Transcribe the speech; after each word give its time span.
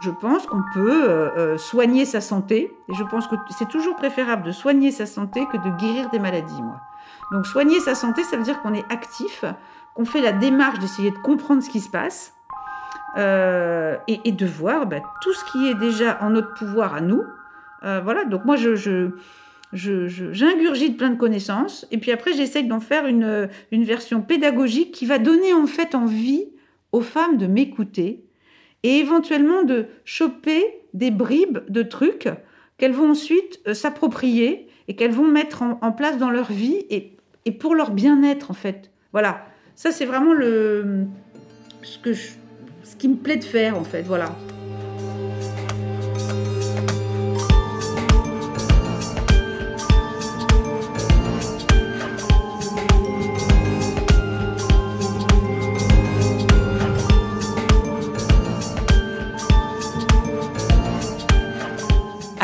Je 0.00 0.10
pense 0.10 0.46
qu'on 0.46 0.62
peut 0.74 1.08
euh, 1.08 1.30
euh, 1.36 1.58
soigner 1.58 2.04
sa 2.04 2.20
santé, 2.20 2.70
et 2.88 2.94
je 2.94 3.02
pense 3.04 3.26
que 3.26 3.36
c'est 3.50 3.68
toujours 3.68 3.96
préférable 3.96 4.42
de 4.42 4.52
soigner 4.52 4.90
sa 4.90 5.06
santé 5.06 5.46
que 5.50 5.56
de 5.56 5.70
guérir 5.78 6.10
des 6.10 6.18
maladies, 6.18 6.62
moi. 6.62 6.80
Donc 7.32 7.46
soigner 7.46 7.80
sa 7.80 7.94
santé, 7.94 8.22
ça 8.22 8.36
veut 8.36 8.42
dire 8.42 8.60
qu'on 8.60 8.74
est 8.74 8.84
actif, 8.92 9.44
qu'on 9.94 10.04
fait 10.04 10.20
la 10.20 10.32
démarche 10.32 10.78
d'essayer 10.80 11.10
de 11.10 11.18
comprendre 11.18 11.62
ce 11.62 11.70
qui 11.70 11.80
se 11.80 11.88
passe, 11.88 12.34
euh, 13.16 13.96
et, 14.06 14.30
de 14.30 14.46
voir 14.46 14.86
bah, 14.86 15.00
tout 15.22 15.32
ce 15.32 15.44
qui 15.50 15.68
est 15.68 15.74
déjà 15.74 16.18
en 16.20 16.28
notre 16.30 16.52
pouvoir 16.52 16.94
à 16.94 17.00
nous. 17.00 17.22
voilà, 17.82 18.24
donc 18.24 18.44
moi, 18.44 18.56
je, 18.56 18.74
je 18.74 19.12
j'ingurgite 19.72 20.96
plein 20.96 21.10
de 21.10 21.16
connaissances 21.16 21.86
et 21.90 21.98
puis 21.98 22.12
après 22.12 22.32
j'essaye 22.32 22.66
d'en 22.66 22.80
faire 22.80 23.06
une, 23.06 23.48
une 23.72 23.84
version 23.84 24.22
pédagogique 24.22 24.92
qui 24.92 25.06
va 25.06 25.18
donner 25.18 25.52
en 25.52 25.66
fait 25.66 25.94
envie 25.94 26.46
aux 26.92 27.00
femmes 27.00 27.36
de 27.36 27.46
m'écouter 27.46 28.25
et 28.86 28.98
éventuellement 29.00 29.64
de 29.64 29.86
choper 30.04 30.64
des 30.94 31.10
bribes 31.10 31.58
de 31.68 31.82
trucs 31.82 32.28
qu'elles 32.78 32.92
vont 32.92 33.10
ensuite 33.10 33.58
euh, 33.66 33.74
s'approprier 33.74 34.68
et 34.86 34.94
qu'elles 34.94 35.10
vont 35.10 35.26
mettre 35.26 35.62
en, 35.62 35.90
place 35.90 36.18
dans 36.18 36.30
leur 36.30 36.52
vie 36.52 36.84
et, 36.88 37.16
pour 37.50 37.74
leur 37.74 37.90
bien-être 37.90 38.52
en 38.52 38.54
fait. 38.54 38.92
Voilà, 39.10 39.44
ça 39.74 39.90
c'est 39.90 40.04
vraiment 40.04 40.32
le, 40.32 41.06
ce, 41.82 41.98
ce 42.12 42.96
qui 42.96 43.08
me 43.08 43.16
plaît 43.16 43.38
de 43.38 43.44
faire 43.44 43.76
en 43.76 43.82
fait. 43.82 44.02
Voilà. 44.02 44.36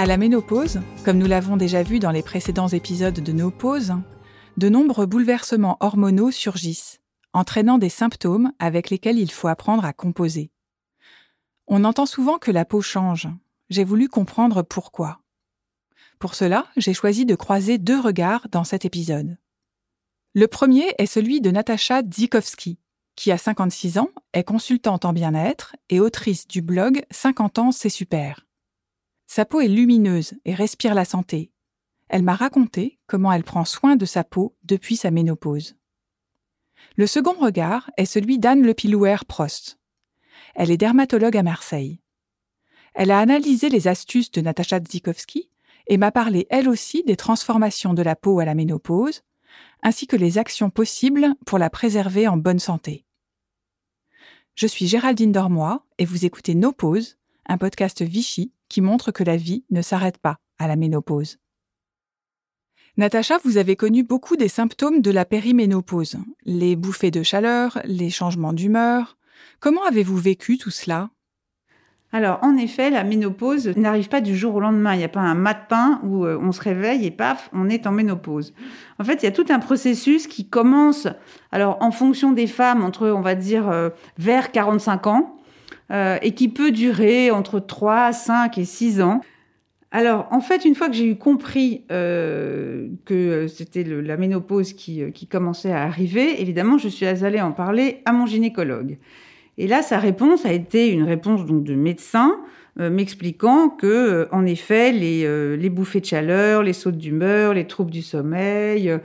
À 0.03 0.07
la 0.07 0.17
ménopause, 0.17 0.81
comme 1.05 1.19
nous 1.19 1.29
l'avons 1.29 1.57
déjà 1.57 1.85
vu 1.85 2.01
dans 2.01 2.11
les 2.11 2.25
précédents 2.25 2.67
épisodes 2.67 3.21
de 3.21 3.31
nos 3.31 3.53
pauses, 3.53 3.95
de 4.57 4.69
nombreux 4.69 5.07
bouleversements 5.07 5.77
hormonaux 5.79 6.33
surgissent, 6.33 7.01
entraînant 7.33 7.79
des 7.79 7.89
symptômes 7.89 8.51
avec 8.59 8.91
lesquels 8.91 9.21
il 9.21 9.31
faut 9.31 9.47
apprendre 9.47 9.85
à 9.85 9.93
composer. 9.93 10.51
On 11.69 11.85
entend 11.85 12.07
souvent 12.07 12.39
que 12.39 12.51
la 12.51 12.65
peau 12.65 12.81
change. 12.81 13.29
J'ai 13.71 13.85
voulu 13.85 14.09
comprendre 14.09 14.63
pourquoi. 14.63 15.21
Pour 16.19 16.35
cela, 16.35 16.67
j'ai 16.77 16.95
choisi 16.95 17.25
de 17.25 17.37
croiser 17.37 17.79
deux 17.79 18.01
regards 18.01 18.49
dans 18.51 18.65
cet 18.65 18.85
épisode. 18.85 19.39
Le 20.35 20.49
premier 20.49 20.93
est 20.99 21.07
celui 21.07 21.41
de 21.41 21.53
Natacha 21.53 22.03
Dzikowski, 22.03 22.77
qui 23.15 23.31
a 23.31 23.39
56 23.39 23.99
ans, 23.99 24.11
est 24.33 24.43
consultante 24.43 25.05
en 25.05 25.13
bien-être 25.13 25.77
et 25.91 26.01
autrice 26.01 26.49
du 26.49 26.61
blog 26.61 27.05
50 27.13 27.61
ans 27.61 27.71
c'est 27.71 27.89
super. 27.89 28.45
Sa 29.35 29.47
peau 29.47 29.63
est 29.63 29.69
lumineuse 29.69 30.35
et 30.45 30.53
respire 30.53 30.95
la 30.95 31.07
santé. 31.07 31.53
Elle 32.11 32.23
m'a 32.23 32.35
raconté 32.35 32.99
comment 33.07 33.33
elle 33.33 33.45
prend 33.45 33.65
soin 33.65 33.97
de 33.97 34.05
sa 34.05 34.25
peau 34.25 34.55
depuis 34.63 34.95
sa 34.95 35.11
ménopause. 35.11 35.75
Le 36.97 37.07
second 37.07 37.33
regard 37.41 37.91
est 37.97 38.05
celui 38.05 38.39
d'Anne 38.39 38.63
Lepilouer-Prost. 38.63 39.79
Elle 40.55 40.71
est 40.71 40.77
dermatologue 40.77 41.39
à 41.39 41.43
Marseille. 41.43 42.03
Elle 42.93 43.11
a 43.11 43.21
analysé 43.21 43.71
les 43.71 43.89
astuces 43.89 44.31
de 44.33 44.43
Natacha 44.43 44.81
Dzikowski 44.81 45.49
et 45.87 45.97
m'a 45.97 46.13
parlé 46.13 46.47
elle 46.51 46.69
aussi 46.69 47.03
des 47.03 47.17
transformations 47.17 47.95
de 47.95 48.03
la 48.03 48.17
peau 48.17 48.39
à 48.39 48.45
la 48.45 48.55
ménopause, 48.55 49.23
ainsi 49.83 50.07
que 50.07 50.17
les 50.17 50.37
actions 50.37 50.69
possibles 50.69 51.35
pour 51.47 51.57
la 51.57 51.71
préserver 51.71 52.29
en 52.29 52.37
bonne 52.37 52.59
santé. 52.59 53.07
Je 54.57 54.67
suis 54.67 54.87
Géraldine 54.87 55.33
Dormois 55.33 55.87
et 55.97 56.05
vous 56.05 56.27
écoutez 56.27 56.55
Nos 56.55 56.73
Pauses, 56.73 57.17
un 57.47 57.57
podcast 57.57 58.03
Vichy 58.03 58.53
qui 58.73 58.81
montre 58.81 59.13
que 59.13 59.23
la 59.23 59.37
vie 59.37 59.65
ne 59.71 59.83
s'arrête 59.83 60.17
pas 60.17 60.39
à 60.59 60.67
la 60.67 60.77
ménopause. 60.77 61.37
Natacha, 62.97 63.37
vous 63.45 63.59
avez 63.59 63.77
connu 63.77 64.03
beaucoup 64.03 64.37
des 64.37 64.49
symptômes 64.49 65.03
de 65.03 65.11
la 65.11 65.27
périménopause, 65.27 66.17
les 66.45 66.75
bouffées 66.75 67.11
de 67.11 67.23
chaleur, 67.23 67.81
les 67.85 68.09
changements 68.09 68.55
d'humeur. 68.55 69.19
Comment 69.61 69.85
avez-vous 69.85 70.17
vécu 70.17 70.57
tout 70.57 70.71
cela? 70.71 71.11
Alors, 72.13 72.39
en 72.43 72.57
effet, 72.57 72.89
la 72.89 73.05
ménopause 73.05 73.69
n'arrive 73.77 74.09
pas 74.09 74.23
du 74.23 74.35
jour 74.35 74.55
au 74.55 74.61
lendemain. 74.61 74.95
Il 74.95 74.99
n'y 74.99 75.05
a 75.05 75.09
pas 75.09 75.21
un 75.21 75.35
matin 75.35 76.01
où 76.03 76.25
euh, 76.25 76.39
on 76.41 76.53
se 76.53 76.61
réveille 76.63 77.05
et 77.05 77.11
paf, 77.11 77.51
on 77.53 77.69
est 77.69 77.87
en 77.87 77.93
ménopause. 77.93 78.55
En 78.99 79.05
fait, 79.05 79.23
il 79.23 79.25
y 79.25 79.29
a 79.29 79.33
tout 79.33 79.47
un 79.51 79.59
processus 79.59 80.27
qui 80.27 80.49
commence, 80.49 81.09
alors 81.51 81.77
en 81.81 81.91
fonction 81.91 82.33
des 82.33 82.47
femmes, 82.47 82.85
entre, 82.85 83.09
on 83.09 83.21
va 83.21 83.35
dire, 83.35 83.69
euh, 83.69 83.91
vers 84.17 84.51
45 84.51 85.07
ans, 85.07 85.37
euh, 85.93 86.19
et 86.23 86.33
qui 86.33 86.49
peut 86.49 86.71
durer 86.71 87.31
entre 87.31 87.61
3, 87.61 88.13
5 88.13 88.59
et 88.59 88.65
6 88.65 89.01
ans. 89.01 89.21
Alors, 89.91 90.27
en 90.31 90.41
fait, 90.41 90.65
une 90.65 90.75
fois 90.75 90.89
que 90.89 90.95
j'ai 90.95 91.07
eu 91.07 91.17
compris 91.17 91.85
euh, 91.93 92.89
que 93.05 93.47
c'était 93.47 93.85
la 93.85 94.17
ménopause 94.17 94.73
qui, 94.73 95.03
euh, 95.03 95.11
qui, 95.11 95.27
commençait 95.27 95.73
à 95.73 95.83
arriver, 95.83 96.41
évidemment, 96.41 96.79
je 96.79 96.89
suis 96.89 97.05
allée 97.05 97.43
en 97.43 97.53
parler 97.53 98.01
à 98.07 98.13
mon 98.13 98.25
gynécologue. 98.25 98.97
Et 99.59 99.67
là, 99.67 99.83
sa 99.83 99.99
réponse 99.99 100.47
a 100.47 100.53
été 100.53 100.89
une 100.89 101.03
réponse 101.03 101.45
donc 101.45 101.65
de 101.65 101.75
médecin 101.75 102.39
euh, 102.41 102.47
m'expliquant 102.77 103.69
que, 103.69 103.87
euh, 103.87 104.29
en 104.33 104.47
effet, 104.47 104.93
les, 104.93 105.25
euh, 105.25 105.57
les, 105.57 105.69
bouffées 105.69 106.01
de 106.01 106.07
chaleur, 106.07 106.63
les 106.63 106.73
sautes 106.73 106.97
d'humeur, 106.97 107.53
les 107.53 107.67
troubles 107.67 107.91
du 107.91 108.03
sommeil, 108.03 108.99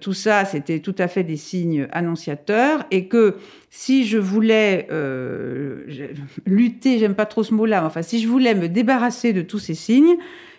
tout 0.00 0.14
ça, 0.14 0.44
c'était 0.44 0.80
tout 0.80 0.94
à 0.98 1.08
fait 1.08 1.22
des 1.22 1.36
signes 1.36 1.86
annonciateurs, 1.92 2.84
et 2.90 3.06
que 3.06 3.36
si 3.70 4.06
je 4.06 4.18
voulais 4.18 4.88
lutter, 6.46 6.98
j'aime 6.98 7.14
pas 7.14 7.26
trop 7.26 7.42
ce 7.42 7.54
mot-là, 7.54 7.84
enfin, 7.84 8.02
si 8.02 8.20
je 8.20 8.28
voulais 8.28 8.54
me 8.54 8.68
débarrasser 8.68 9.32
de 9.32 9.42
tous 9.42 9.58
ces 9.58 9.74
signes, 9.74 10.16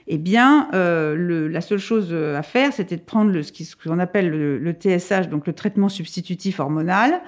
eh 0.07 0.17
bien, 0.19 0.69
la 0.71 1.61
seule 1.61 1.79
chose 1.79 2.13
à 2.13 2.43
faire, 2.43 2.71
c'était 2.71 2.97
de 2.97 3.01
prendre 3.01 3.41
ce 3.41 3.75
qu'on 3.75 3.99
appelle 3.99 4.29
le, 4.29 4.59
le, 4.59 4.71
TSH, 4.71 5.29
donc 5.29 5.47
le 5.47 5.53
traitement 5.53 5.89
substitutif 5.89 6.59
hormonal, 6.59 7.21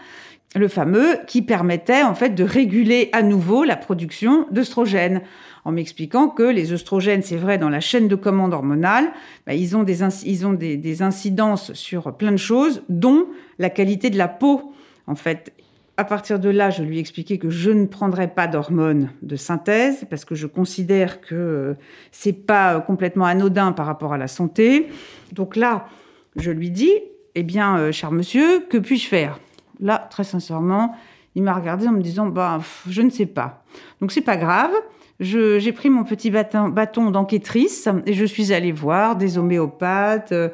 le 0.56 0.68
fameux 0.68 1.18
qui 1.28 1.42
permettait 1.42 2.04
en 2.04 2.16
fait 2.16 2.30
de 2.30 2.44
réguler 2.44 3.10
à 3.12 3.22
nouveau 3.22 3.64
la 3.64 3.76
production 3.76 4.48
d'œstrogènes 4.52 5.22
en 5.66 5.72
m'expliquant 5.74 6.30
que 6.30 6.44
les 6.44 6.72
œstrogènes, 6.72 7.22
c'est 7.22 7.36
vrai, 7.36 7.58
dans 7.58 7.68
la 7.68 7.82
chaîne 7.82 8.08
de 8.08 8.16
commande 8.16 8.54
hormonale, 8.54 9.12
bah, 9.46 9.54
ils 9.54 9.76
ont, 9.76 9.84
des, 9.84 10.78
des, 10.78 11.02
incidences 11.02 11.74
sur 11.74 12.16
plein 12.16 12.32
de 12.32 12.38
choses, 12.38 12.84
dont 12.88 13.26
la 13.60 13.70
qualité 13.70 14.10
de 14.10 14.18
la 14.18 14.30
peau. 14.30 14.74
En 15.08 15.16
fait, 15.16 15.52
à 15.98 16.06
partir 16.06 16.40
de 16.40 16.48
là, 16.48 16.70
je 16.70 16.84
lui 16.84 16.98
ai 16.98 17.00
expliqué 17.02 17.38
que 17.38 17.50
je 17.50 17.70
ne 17.70 17.86
prendrais 17.86 18.30
pas 18.30 18.48
d'hormones 18.48 19.10
de 19.24 19.36
synthèse 19.36 20.06
parce 20.10 20.24
que 20.24 20.36
je 20.36 20.48
considère 20.48 21.20
que 21.20 21.36
euh, 21.36 21.74
c'est 22.14 22.46
pas 22.46 22.80
complètement 22.80 23.26
anodin 23.26 23.74
par 23.74 23.88
rapport 23.88 24.14
à 24.14 24.18
la 24.18 24.30
santé. 24.30 24.88
Donc 25.34 25.58
là, 25.58 25.90
je 26.38 26.52
lui 26.52 26.70
dis, 26.70 26.94
eh 27.36 27.44
bien, 27.44 27.78
euh, 27.78 27.92
cher 27.92 28.14
monsieur, 28.14 28.62
que 28.70 28.78
puis-je 28.78 29.08
faire? 29.08 29.38
Là, 29.80 30.08
très 30.10 30.24
sincèrement, 30.24 30.96
il 31.36 31.44
m'a 31.44 31.54
regardé 31.54 31.88
en 31.88 31.92
me 31.92 32.02
disant, 32.02 32.26
bah, 32.26 32.60
je 32.90 33.02
ne 33.02 33.10
sais 33.10 33.26
pas. 33.26 33.64
Donc 34.02 34.12
c'est 34.12 34.22
pas 34.22 34.38
grave. 34.38 34.72
J'ai 35.20 35.72
pris 35.72 35.90
mon 35.90 36.04
petit 36.04 36.30
bâton, 36.30 36.70
bâton 36.70 37.10
d'enquêtrice 37.10 37.88
et 38.06 38.14
je 38.14 38.26
suis 38.26 38.54
allée 38.54 38.72
voir 38.72 39.16
des 39.16 39.38
homéopathes, 39.40 40.32
euh, 40.32 40.50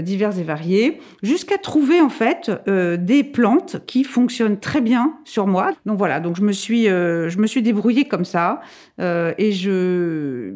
divers 0.00 0.38
et 0.38 0.42
variés, 0.42 1.00
jusqu'à 1.22 1.58
trouver 1.58 2.00
en 2.00 2.08
fait 2.08 2.50
euh, 2.68 2.96
des 2.96 3.24
plantes 3.24 3.84
qui 3.86 4.04
fonctionnent 4.04 4.58
très 4.58 4.80
bien 4.80 5.14
sur 5.24 5.46
moi. 5.46 5.72
Donc 5.86 5.98
voilà, 5.98 6.20
donc 6.20 6.36
je 6.36 6.42
me 6.42 6.52
suis, 6.52 6.88
euh, 6.88 7.28
je 7.28 7.38
me 7.38 7.46
suis 7.46 7.62
débrouillée 7.62 8.04
comme 8.06 8.24
ça 8.24 8.60
et 9.00 9.50
je, 9.50 10.52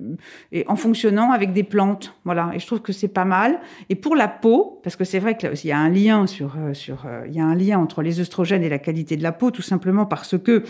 en 0.69 0.77
fonctionnant 0.77 1.32
avec 1.32 1.53
des 1.53 1.65
plantes, 1.65 2.15
voilà. 2.25 2.53
Et 2.54 2.60
je 2.60 2.66
trouve 2.66 2.81
que 2.81 2.93
c'est 2.93 3.09
pas 3.09 3.25
mal. 3.25 3.59
Et 3.88 3.97
pour 3.97 4.15
la 4.15 4.28
peau, 4.28 4.81
parce 4.84 4.94
que 4.94 5.03
c'est 5.03 5.19
vrai 5.19 5.37
qu'il 5.37 5.50
y 5.65 5.72
a 5.72 5.78
un 5.78 5.88
lien 5.88 6.28
sur, 6.28 6.56
sur, 6.72 7.04
il 7.27 7.34
y 7.34 7.41
a 7.41 7.44
un 7.44 7.56
lien 7.56 7.81
entre 7.81 8.00
les 8.00 8.21
œstrogènes 8.21 8.62
et 8.62 8.69
la 8.69 8.78
qualité 8.78 9.16
de 9.16 9.25
la 9.25 9.32
peau, 9.32 9.50
tout 9.50 9.62
simplement 9.62 10.06
parce 10.06 10.38
que 10.38 10.62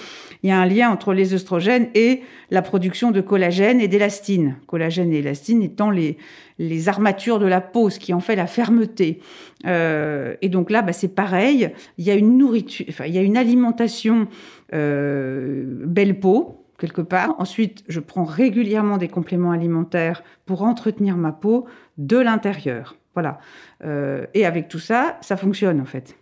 il 0.43 0.49
y 0.49 0.53
a 0.53 0.59
un 0.59 0.65
lien 0.65 0.89
entre 0.91 1.13
les 1.13 1.35
œstrogènes 1.35 1.89
et 1.95 2.23
la 2.51 2.63
production 2.63 3.11
de 3.11 3.21
collagène 3.21 3.81
et 3.81 3.89
d'élastine. 3.89 4.57
Collagène 4.67 5.13
et 5.13 5.19
élastine 5.19 5.63
étant 5.63 5.91
les 5.91 6.17
les 6.59 6.89
armatures 6.89 7.39
de 7.39 7.47
la 7.47 7.61
peau, 7.61 7.91
ce 7.91 7.99
qui 7.99 8.13
en 8.13 8.21
fait 8.21 8.37
la 8.37 8.47
fermeté. 8.47 9.21
Euh, 9.67 10.35
et 10.43 10.49
donc 10.49 10.71
là, 10.71 10.83
bah, 10.83 10.93
c'est 10.93 11.15
pareil. 11.15 11.73
Il 11.99 12.05
y 12.05 12.11
a 12.11 12.15
une 12.15 12.37
nourriture, 12.37 12.87
enfin, 12.89 13.07
il 13.07 13.15
y 13.15 13.19
a 13.19 13.23
une 13.23 13.37
alimentation 13.37 14.29
euh, 14.75 15.65
belle 15.87 16.19
peau 16.21 16.65
quelque 16.79 17.01
part. 17.01 17.35
Ensuite, 17.39 17.85
je 17.89 18.01
prends 18.01 18.25
régulièrement 18.25 18.99
des 18.99 19.09
compléments 19.09 19.51
alimentaires 19.51 20.23
pour 20.47 20.63
entretenir 20.63 21.17
ma 21.17 21.33
peau 21.33 21.67
de 21.97 22.17
l'intérieur. 22.17 22.97
Voilà. 23.15 23.41
Euh, 23.85 24.27
et 24.35 24.47
avec 24.47 24.69
tout 24.69 24.79
ça, 24.79 25.19
ça 25.21 25.37
fonctionne 25.37 25.81
en 25.81 25.85
fait. 25.85 26.17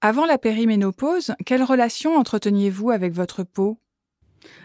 Avant 0.00 0.26
la 0.26 0.38
périménopause, 0.38 1.34
quelle 1.44 1.62
relation 1.62 2.16
entreteniez-vous 2.16 2.90
avec 2.90 3.12
votre 3.12 3.42
peau? 3.42 3.78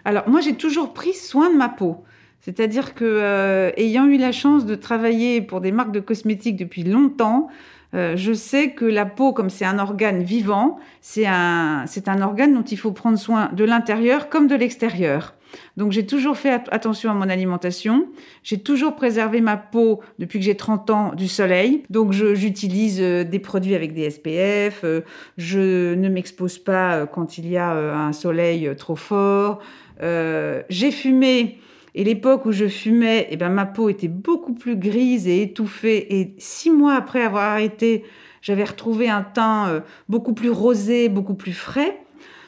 Alors 0.06 0.30
moi, 0.30 0.42
j'ai 0.42 0.56
toujours 0.56 0.94
pris 0.94 1.13
soin 1.13 1.51
de 1.51 1.58
ma 1.58 1.69
peau. 1.69 2.04
C'est-à-dire 2.45 2.94
que, 2.94 3.03
euh, 3.03 3.71
ayant 3.75 4.06
eu 4.06 4.18
la 4.18 4.31
chance 4.31 4.65
de 4.65 4.75
travailler 4.75 5.42
pour 5.42 5.62
des 5.62 5.71
marques 5.71 5.92
de 5.92 6.00
cosmétiques 6.00 6.57
depuis 6.57 6.83
longtemps, 6.83 7.47
euh, 7.95 8.15
je 8.15 8.33
sais 8.33 8.69
que 8.69 8.86
la 8.86 9.06
peau, 9.06 9.33
comme 9.33 9.50
c'est 9.50 9.65
un 9.65 9.80
organe 9.80 10.21
vivant, 10.21 10.77
c'est 11.01 11.25
un, 11.25 11.86
c'est 11.88 12.07
un 12.07 12.21
organe 12.21 12.53
dont 12.53 12.63
il 12.63 12.77
faut 12.77 12.92
prendre 12.92 13.18
soin 13.18 13.50
de 13.53 13.63
l'intérieur 13.63 14.30
comme 14.30 14.47
de 14.47 14.56
l'extérieur. 14.56 15.33
Donc 15.77 15.92
j'ai 15.92 16.06
toujours 16.06 16.38
fait 16.38 16.62
attention 16.71 17.12
à 17.12 17.13
mon 17.13 17.30
alimentation. 17.30 18.07
J'ai 18.44 18.59
toujours 18.59 18.95
préservé 18.95 19.41
ma 19.41 19.57
peau 19.57 20.01
depuis 20.19 20.39
que 20.39 20.45
j'ai 20.45 20.56
30 20.56 20.89
ans 20.89 21.15
du 21.15 21.27
soleil. 21.27 21.83
Donc 21.89 22.12
j'utilise 22.12 23.00
euh, 23.01 23.24
des 23.24 23.39
produits 23.39 23.75
avec 23.75 23.94
des 23.94 24.09
SPF. 24.09 24.81
Euh, 24.83 25.01
je 25.38 25.94
ne 25.94 26.09
m'expose 26.09 26.57
pas 26.57 26.95
euh, 26.95 27.06
quand 27.06 27.38
il 27.38 27.50
y 27.50 27.57
a 27.57 27.71
un 27.71 28.13
soleil 28.13 28.69
trop 28.77 28.95
fort. 28.95 29.59
j'ai 30.01 30.91
fumé. 30.91 31.59
Et 31.95 32.03
l'époque 32.03 32.45
où 32.45 32.51
je 32.51 32.68
fumais, 32.68 33.27
eh 33.31 33.38
ben, 33.38 33.50
ma 33.50 33.65
peau 33.65 33.89
était 33.89 34.07
beaucoup 34.07 34.53
plus 34.53 34.75
grise 34.75 35.27
et 35.27 35.42
étouffée. 35.42 36.19
Et 36.19 36.36
six 36.38 36.69
mois 36.69 36.94
après 36.94 37.24
avoir 37.24 37.45
arrêté, 37.45 38.03
j'avais 38.44 38.65
retrouvé 38.65 39.09
un 39.09 39.24
teint 39.24 39.83
beaucoup 40.07 40.33
plus 40.33 40.51
rosé, 40.51 41.09
beaucoup 41.09 41.33
plus 41.33 41.53
frais. 41.53 42.06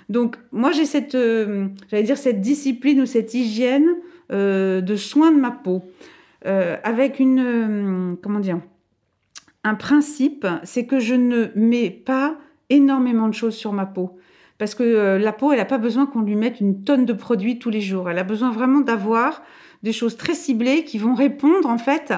Donc 0.09 0.37
moi 0.51 0.71
j'ai 0.71 0.85
cette, 0.85 1.15
euh, 1.15 1.67
dire 1.91 2.17
cette 2.17 2.41
discipline 2.41 3.01
ou 3.01 3.05
cette 3.05 3.33
hygiène 3.33 3.87
euh, 4.31 4.81
de 4.81 4.95
soin 4.95 5.31
de 5.31 5.39
ma 5.39 5.51
peau 5.51 5.83
euh, 6.45 6.77
avec 6.83 7.19
une, 7.19 8.17
comment 8.21 8.39
dire, 8.39 8.59
un 9.63 9.75
principe, 9.75 10.47
c'est 10.63 10.85
que 10.85 10.99
je 10.99 11.15
ne 11.15 11.47
mets 11.55 11.89
pas 11.89 12.37
énormément 12.69 13.27
de 13.27 13.33
choses 13.33 13.55
sur 13.55 13.73
ma 13.73 13.85
peau. 13.85 14.17
Parce 14.57 14.73
que 14.73 15.17
la 15.17 15.33
peau, 15.33 15.51
elle 15.51 15.59
n'a 15.59 15.65
pas 15.65 15.77
besoin 15.77 16.07
qu'on 16.07 16.21
lui 16.21 16.35
mette 16.35 16.59
une 16.59 16.83
tonne 16.83 17.05
de 17.05 17.13
produits 17.13 17.59
tous 17.59 17.69
les 17.69 17.81
jours. 17.81 18.09
Elle 18.09 18.17
a 18.17 18.23
besoin 18.23 18.51
vraiment 18.51 18.79
d'avoir 18.79 19.43
des 19.83 19.93
choses 19.93 20.17
très 20.17 20.33
ciblées 20.33 20.83
qui 20.83 20.97
vont 20.97 21.13
répondre 21.13 21.69
en 21.69 21.77
fait 21.77 22.13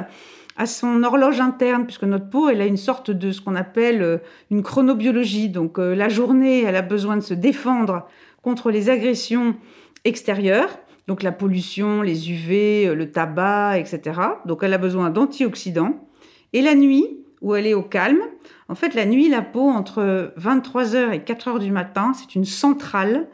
à 0.60 0.66
son 0.66 1.04
horloge 1.04 1.40
interne, 1.40 1.86
puisque 1.86 2.04
notre 2.04 2.30
peau, 2.30 2.50
elle 2.50 2.60
a 2.60 2.66
une 2.66 2.78
sorte 2.78 3.12
de 3.12 3.32
ce 3.32 3.40
qu'on 3.40 3.56
appelle 3.56 4.02
euh, 4.02 4.18
une 4.52 4.62
chronobiologie. 4.62 5.48
Donc 5.48 5.80
euh, 5.80 5.96
la 5.96 6.10
journée, 6.10 6.64
elle 6.64 6.76
a 6.76 6.82
besoin 6.82 7.16
de 7.16 7.22
se 7.22 7.34
défendre 7.34 8.08
contre 8.44 8.70
les 8.70 8.90
agressions 8.90 9.56
extérieures, 10.04 10.70
donc 11.08 11.24
la 11.24 11.32
pollution, 11.32 12.02
les 12.02 12.30
UV, 12.30 12.88
euh, 12.88 12.94
le 12.94 13.10
tabac, 13.10 13.80
etc. 13.80 14.20
Donc 14.46 14.60
elle 14.62 14.74
a 14.74 14.78
besoin 14.78 15.10
d'antioxydants. 15.10 16.10
Et 16.52 16.62
la 16.62 16.76
nuit, 16.76 17.08
où 17.42 17.56
elle 17.56 17.66
est 17.66 17.74
au 17.74 17.84
calme, 17.84 18.20
en 18.70 18.76
fait, 18.76 18.94
la 18.94 19.06
nuit, 19.06 19.28
la 19.30 19.42
peau, 19.42 19.68
entre 19.68 20.34
23h 20.38 21.12
et 21.12 21.20
4h 21.20 21.60
du 21.60 21.72
matin, 21.72 22.14
c'est 22.14 22.36
une 22.36 22.46
centrale 22.46 23.28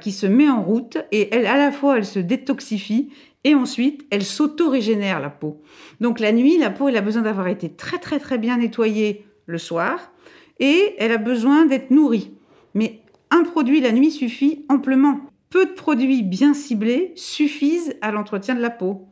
qui 0.00 0.12
se 0.12 0.26
met 0.26 0.48
en 0.48 0.62
route 0.62 0.98
et 1.10 1.34
elle, 1.34 1.46
à 1.46 1.56
la 1.56 1.72
fois, 1.72 1.98
elle 1.98 2.06
se 2.06 2.20
détoxifie 2.20 3.10
et 3.44 3.54
ensuite, 3.54 4.06
elle 4.10 4.24
s'auto-régénère 4.24 5.20
la 5.20 5.30
peau. 5.30 5.62
Donc 6.00 6.20
la 6.20 6.32
nuit, 6.32 6.58
la 6.58 6.70
peau, 6.70 6.88
elle 6.88 6.96
a 6.96 7.00
besoin 7.00 7.22
d'avoir 7.22 7.48
été 7.48 7.68
très 7.68 7.98
très 7.98 8.20
très 8.20 8.38
bien 8.38 8.58
nettoyée 8.58 9.26
le 9.46 9.58
soir 9.58 10.12
et 10.60 10.94
elle 10.98 11.12
a 11.12 11.18
besoin 11.18 11.66
d'être 11.66 11.90
nourrie. 11.90 12.32
Mais 12.74 13.02
un 13.30 13.42
produit 13.42 13.80
la 13.80 13.92
nuit 13.92 14.10
suffit 14.10 14.64
amplement. 14.68 15.20
Peu 15.50 15.66
de 15.66 15.72
produits 15.72 16.22
bien 16.22 16.54
ciblés 16.54 17.12
suffisent 17.16 17.96
à 18.00 18.12
l'entretien 18.12 18.54
de 18.54 18.60
la 18.60 18.70
peau. 18.70 19.08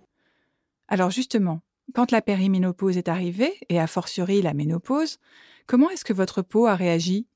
Alors 0.87 1.11
justement, 1.11 1.61
quand 1.95 2.11
la 2.11 2.21
périménopause 2.21 2.97
est 2.97 3.09
arrivée, 3.09 3.53
et 3.69 3.81
a 3.81 3.87
fortiori 3.87 4.43
la 4.43 4.55
ménopause, 4.55 5.19
comment 5.67 5.91
est-ce 5.91 6.05
que 6.05 6.13
votre 6.13 6.43
peau 6.43 6.67
a 6.67 6.75
réagi? 6.75 7.27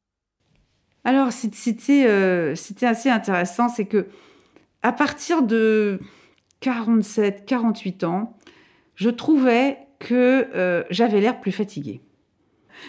Alors 1.05 1.29
euh, 1.29 2.55
c'était 2.55 2.87
assez 2.87 3.09
intéressant, 3.09 3.69
c'est 3.69 3.87
que 3.87 4.07
à 4.83 4.93
partir 4.93 5.43
de 5.43 6.01
47, 6.61 7.47
48 7.47 8.05
ans, 8.05 8.37
je 8.95 9.09
trouvais 9.09 9.79
que 9.99 10.49
euh, 10.55 10.83
j'avais 10.91 11.21
l'air 11.21 11.41
plus 11.41 11.53
fatiguée. 11.53 12.03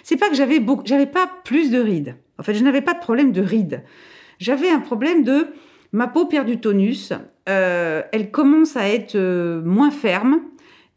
C'est 0.03 0.17
pas 0.17 0.29
que 0.29 0.35
j'avais 0.35 0.59
beaucoup, 0.59 0.83
j'avais 0.85 1.05
pas 1.05 1.29
plus 1.43 1.71
de 1.71 1.79
rides. 1.79 2.15
En 2.37 2.43
fait, 2.43 2.53
je 2.53 2.63
n'avais 2.63 2.81
pas 2.81 2.93
de 2.93 2.99
problème 2.99 3.31
de 3.31 3.41
rides. 3.41 3.83
J'avais 4.39 4.69
un 4.69 4.79
problème 4.79 5.23
de 5.23 5.47
ma 5.91 6.07
peau 6.07 6.25
perd 6.25 6.47
du 6.47 6.59
tonus, 6.59 7.13
euh, 7.49 8.01
elle 8.11 8.31
commence 8.31 8.75
à 8.77 8.87
être 8.87 9.15
euh, 9.15 9.61
moins 9.63 9.91
ferme 9.91 10.41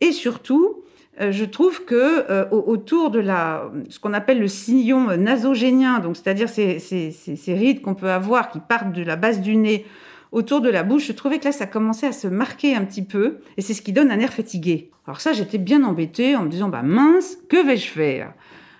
et 0.04 0.12
surtout, 0.12 0.82
je 1.18 1.44
trouve 1.44 1.84
que 1.84 2.50
autour 2.50 3.10
de 3.10 3.20
la, 3.20 3.70
ce 3.88 3.98
qu'on 4.00 4.12
appelle 4.12 4.40
le 4.40 4.48
sillon 4.48 5.16
nasogénien, 5.16 6.00
donc 6.00 6.16
c'est-à-dire 6.16 6.48
ces, 6.48 6.78
ces 6.80 7.54
rides 7.54 7.80
qu'on 7.82 7.94
peut 7.94 8.10
avoir 8.10 8.50
qui 8.50 8.60
partent 8.60 8.92
de 8.92 9.02
la 9.02 9.16
base 9.16 9.40
du 9.40 9.56
nez 9.56 9.86
autour 10.32 10.60
de 10.60 10.68
la 10.68 10.82
bouche, 10.82 11.06
je 11.06 11.12
trouvais 11.12 11.38
que 11.38 11.44
là, 11.44 11.52
ça 11.52 11.66
commençait 11.66 12.08
à 12.08 12.12
se 12.12 12.26
marquer 12.26 12.74
un 12.74 12.84
petit 12.84 13.04
peu, 13.04 13.38
et 13.56 13.62
c'est 13.62 13.72
ce 13.72 13.82
qui 13.82 13.92
donne 13.92 14.10
un 14.10 14.18
air 14.18 14.32
fatigué. 14.32 14.90
Alors 15.06 15.20
ça, 15.20 15.32
j'étais 15.32 15.58
bien 15.58 15.84
embêtée 15.84 16.34
en 16.34 16.42
me 16.42 16.48
disant, 16.48 16.68
bah 16.68 16.82
mince, 16.82 17.38
que 17.48 17.64
vais-je 17.64 17.86
faire? 17.86 18.34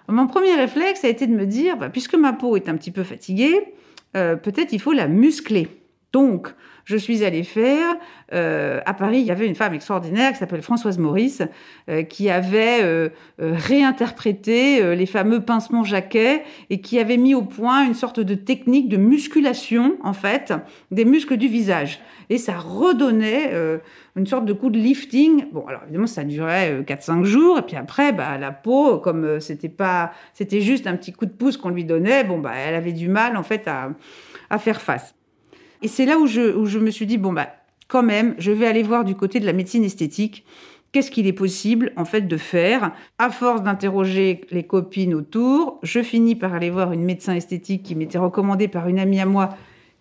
Mon 0.08 0.26
premier 0.26 0.54
réflexe 0.54 1.04
a 1.04 1.08
été 1.08 1.28
de 1.28 1.32
me 1.32 1.46
dire, 1.46 1.76
bah, 1.76 1.90
puisque 1.90 2.16
ma 2.16 2.32
peau 2.32 2.56
est 2.56 2.68
un 2.68 2.76
petit 2.76 2.90
peu 2.90 3.04
fatiguée, 3.04 3.72
euh, 4.16 4.34
peut-être 4.36 4.72
il 4.72 4.80
faut 4.80 4.92
la 4.92 5.06
muscler. 5.06 5.68
Donc, 6.14 6.54
je 6.84 6.96
suis 6.96 7.24
allée 7.24 7.42
faire. 7.42 7.96
Euh, 8.32 8.80
à 8.86 8.94
Paris, 8.94 9.18
il 9.18 9.24
y 9.24 9.32
avait 9.32 9.48
une 9.48 9.56
femme 9.56 9.74
extraordinaire 9.74 10.30
qui 10.30 10.38
s'appelle 10.38 10.62
Françoise 10.62 10.96
Maurice, 10.96 11.42
euh, 11.90 12.04
qui 12.04 12.30
avait 12.30 12.82
euh, 12.82 13.08
réinterprété 13.40 14.94
les 14.94 15.06
fameux 15.06 15.40
pincements 15.40 15.82
jaquets 15.82 16.44
et 16.70 16.80
qui 16.80 17.00
avait 17.00 17.16
mis 17.16 17.34
au 17.34 17.42
point 17.42 17.84
une 17.84 17.94
sorte 17.94 18.20
de 18.20 18.36
technique 18.36 18.88
de 18.88 18.96
musculation, 18.96 19.96
en 20.04 20.12
fait, 20.12 20.54
des 20.92 21.04
muscles 21.04 21.36
du 21.36 21.48
visage. 21.48 22.00
Et 22.30 22.38
ça 22.38 22.58
redonnait 22.58 23.52
une 24.14 24.26
sorte 24.26 24.44
de 24.44 24.52
coup 24.52 24.70
de 24.70 24.78
lifting. 24.78 25.46
Bon, 25.52 25.66
alors 25.66 25.82
évidemment, 25.82 26.06
ça 26.06 26.22
durait 26.22 26.82
4-5 26.86 27.24
jours. 27.24 27.58
Et 27.58 27.62
puis 27.62 27.76
après, 27.76 28.12
bah, 28.12 28.38
la 28.38 28.52
peau, 28.52 28.98
comme 28.98 29.40
c'était 29.40 29.68
pas, 29.68 30.12
c'était 30.32 30.60
juste 30.60 30.86
un 30.86 30.94
petit 30.94 31.12
coup 31.12 31.26
de 31.26 31.32
pouce 31.32 31.56
qu'on 31.56 31.70
lui 31.70 31.84
donnait, 31.84 32.22
bon, 32.22 32.38
bah, 32.38 32.52
elle 32.54 32.76
avait 32.76 32.92
du 32.92 33.08
mal, 33.08 33.36
en 33.36 33.42
fait, 33.42 33.66
à, 33.66 33.90
à 34.48 34.58
faire 34.58 34.80
face. 34.80 35.14
Et 35.84 35.88
c'est 35.88 36.06
là 36.06 36.18
où 36.18 36.26
je, 36.26 36.78
me 36.78 36.90
suis 36.90 37.04
dit, 37.04 37.18
bon, 37.18 37.34
bah, 37.34 37.48
quand 37.88 38.02
même, 38.02 38.34
je 38.38 38.50
vais 38.50 38.66
aller 38.66 38.82
voir 38.82 39.04
du 39.04 39.14
côté 39.14 39.38
de 39.38 39.44
la 39.44 39.52
médecine 39.52 39.84
esthétique. 39.84 40.46
Qu'est-ce 40.92 41.10
qu'il 41.10 41.26
est 41.26 41.34
possible, 41.34 41.92
en 41.96 42.06
fait, 42.06 42.22
de 42.22 42.38
faire? 42.38 42.92
À 43.18 43.28
force 43.28 43.62
d'interroger 43.62 44.40
les 44.50 44.62
copines 44.62 45.12
autour, 45.12 45.78
je 45.82 46.02
finis 46.02 46.36
par 46.36 46.54
aller 46.54 46.70
voir 46.70 46.92
une 46.92 47.04
médecin 47.04 47.34
esthétique 47.34 47.82
qui 47.82 47.94
m'était 47.96 48.16
recommandée 48.16 48.66
par 48.66 48.88
une 48.88 48.98
amie 48.98 49.20
à 49.20 49.26
moi 49.26 49.50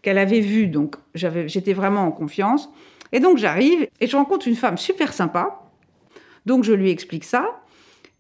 qu'elle 0.02 0.20
avait 0.20 0.40
vue. 0.40 0.68
Donc, 0.68 0.96
j'étais 1.16 1.74
vraiment 1.74 2.04
en 2.04 2.12
confiance. 2.12 2.70
Et 3.12 3.20
donc, 3.20 3.38
j'arrive 3.38 3.86
et 4.00 4.08
je 4.08 4.16
rencontre 4.16 4.48
une 4.48 4.56
femme 4.56 4.78
super 4.78 5.12
sympa. 5.12 5.70
Donc, 6.46 6.64
je 6.64 6.72
lui 6.72 6.92
explique 6.92 7.26
ça. 7.26 7.62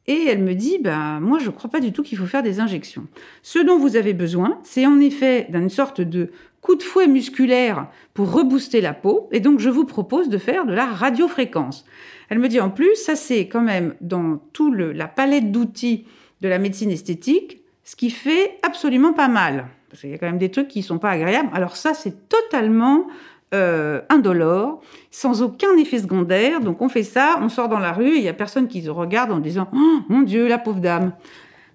Et 0.07 0.25
elle 0.27 0.39
me 0.39 0.53
dit, 0.53 0.79
ben, 0.79 1.19
moi, 1.21 1.39
je 1.39 1.45
ne 1.45 1.51
crois 1.51 1.69
pas 1.69 1.79
du 1.79 1.93
tout 1.93 2.03
qu'il 2.03 2.17
faut 2.17 2.25
faire 2.25 2.43
des 2.43 2.59
injections. 2.59 3.07
Ce 3.41 3.59
dont 3.59 3.77
vous 3.77 3.95
avez 3.95 4.13
besoin, 4.13 4.59
c'est 4.63 4.85
en 4.85 4.99
effet 4.99 5.47
d'une 5.49 5.69
sorte 5.69 6.01
de 6.01 6.31
coup 6.61 6.75
de 6.75 6.83
fouet 6.83 7.07
musculaire 7.07 7.87
pour 8.13 8.31
rebooster 8.31 8.81
la 8.81 8.93
peau. 8.93 9.29
Et 9.31 9.39
donc, 9.39 9.59
je 9.59 9.69
vous 9.69 9.85
propose 9.85 10.29
de 10.29 10.37
faire 10.37 10.65
de 10.65 10.73
la 10.73 10.85
radiofréquence. 10.85 11.85
Elle 12.29 12.39
me 12.39 12.47
dit 12.47 12.59
en 12.59 12.69
plus, 12.69 12.95
ça 12.95 13.15
c'est 13.15 13.47
quand 13.47 13.61
même 13.61 13.95
dans 14.01 14.41
toute 14.53 14.75
la 14.75 15.07
palette 15.07 15.51
d'outils 15.51 16.05
de 16.41 16.47
la 16.47 16.59
médecine 16.59 16.91
esthétique, 16.91 17.61
ce 17.83 17.95
qui 17.95 18.09
fait 18.09 18.57
absolument 18.63 19.13
pas 19.13 19.27
mal. 19.27 19.67
Parce 19.89 20.01
qu'il 20.01 20.09
y 20.09 20.13
a 20.13 20.17
quand 20.17 20.25
même 20.25 20.39
des 20.39 20.49
trucs 20.49 20.67
qui 20.67 20.79
ne 20.79 20.83
sont 20.83 20.97
pas 20.97 21.11
agréables. 21.11 21.49
Alors 21.53 21.75
ça, 21.75 21.93
c'est 21.93 22.27
totalement 22.27 23.07
euh, 23.53 24.01
indolore, 24.09 24.81
sans 25.11 25.41
aucun 25.41 25.75
effet 25.77 25.99
secondaire. 25.99 26.59
Donc 26.59 26.81
on 26.81 26.89
fait 26.89 27.03
ça, 27.03 27.37
on 27.41 27.49
sort 27.49 27.69
dans 27.69 27.79
la 27.79 27.91
rue, 27.91 28.13
et 28.13 28.17
il 28.17 28.21
n'y 28.21 28.29
a 28.29 28.33
personne 28.33 28.67
qui 28.67 28.81
se 28.81 28.89
regarde 28.89 29.31
en 29.31 29.39
disant 29.39 29.67
oh, 29.73 29.99
mon 30.09 30.21
Dieu, 30.21 30.47
la 30.47 30.57
pauvre 30.57 30.79
dame». 30.79 31.13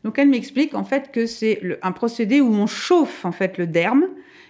Donc 0.05 0.19
elle 0.19 0.29
m'explique 0.29 0.75
en 0.75 0.85
fait 0.85 1.11
que 1.11 1.27
c'est 1.27 1.61
un 1.83 1.93
procédé 1.93 2.41
où 2.41 2.53
on 2.55 2.67
chauffe 2.67 3.25
en 3.25 3.33
fait 3.33 3.59
le 3.59 3.67
derme 3.67 4.05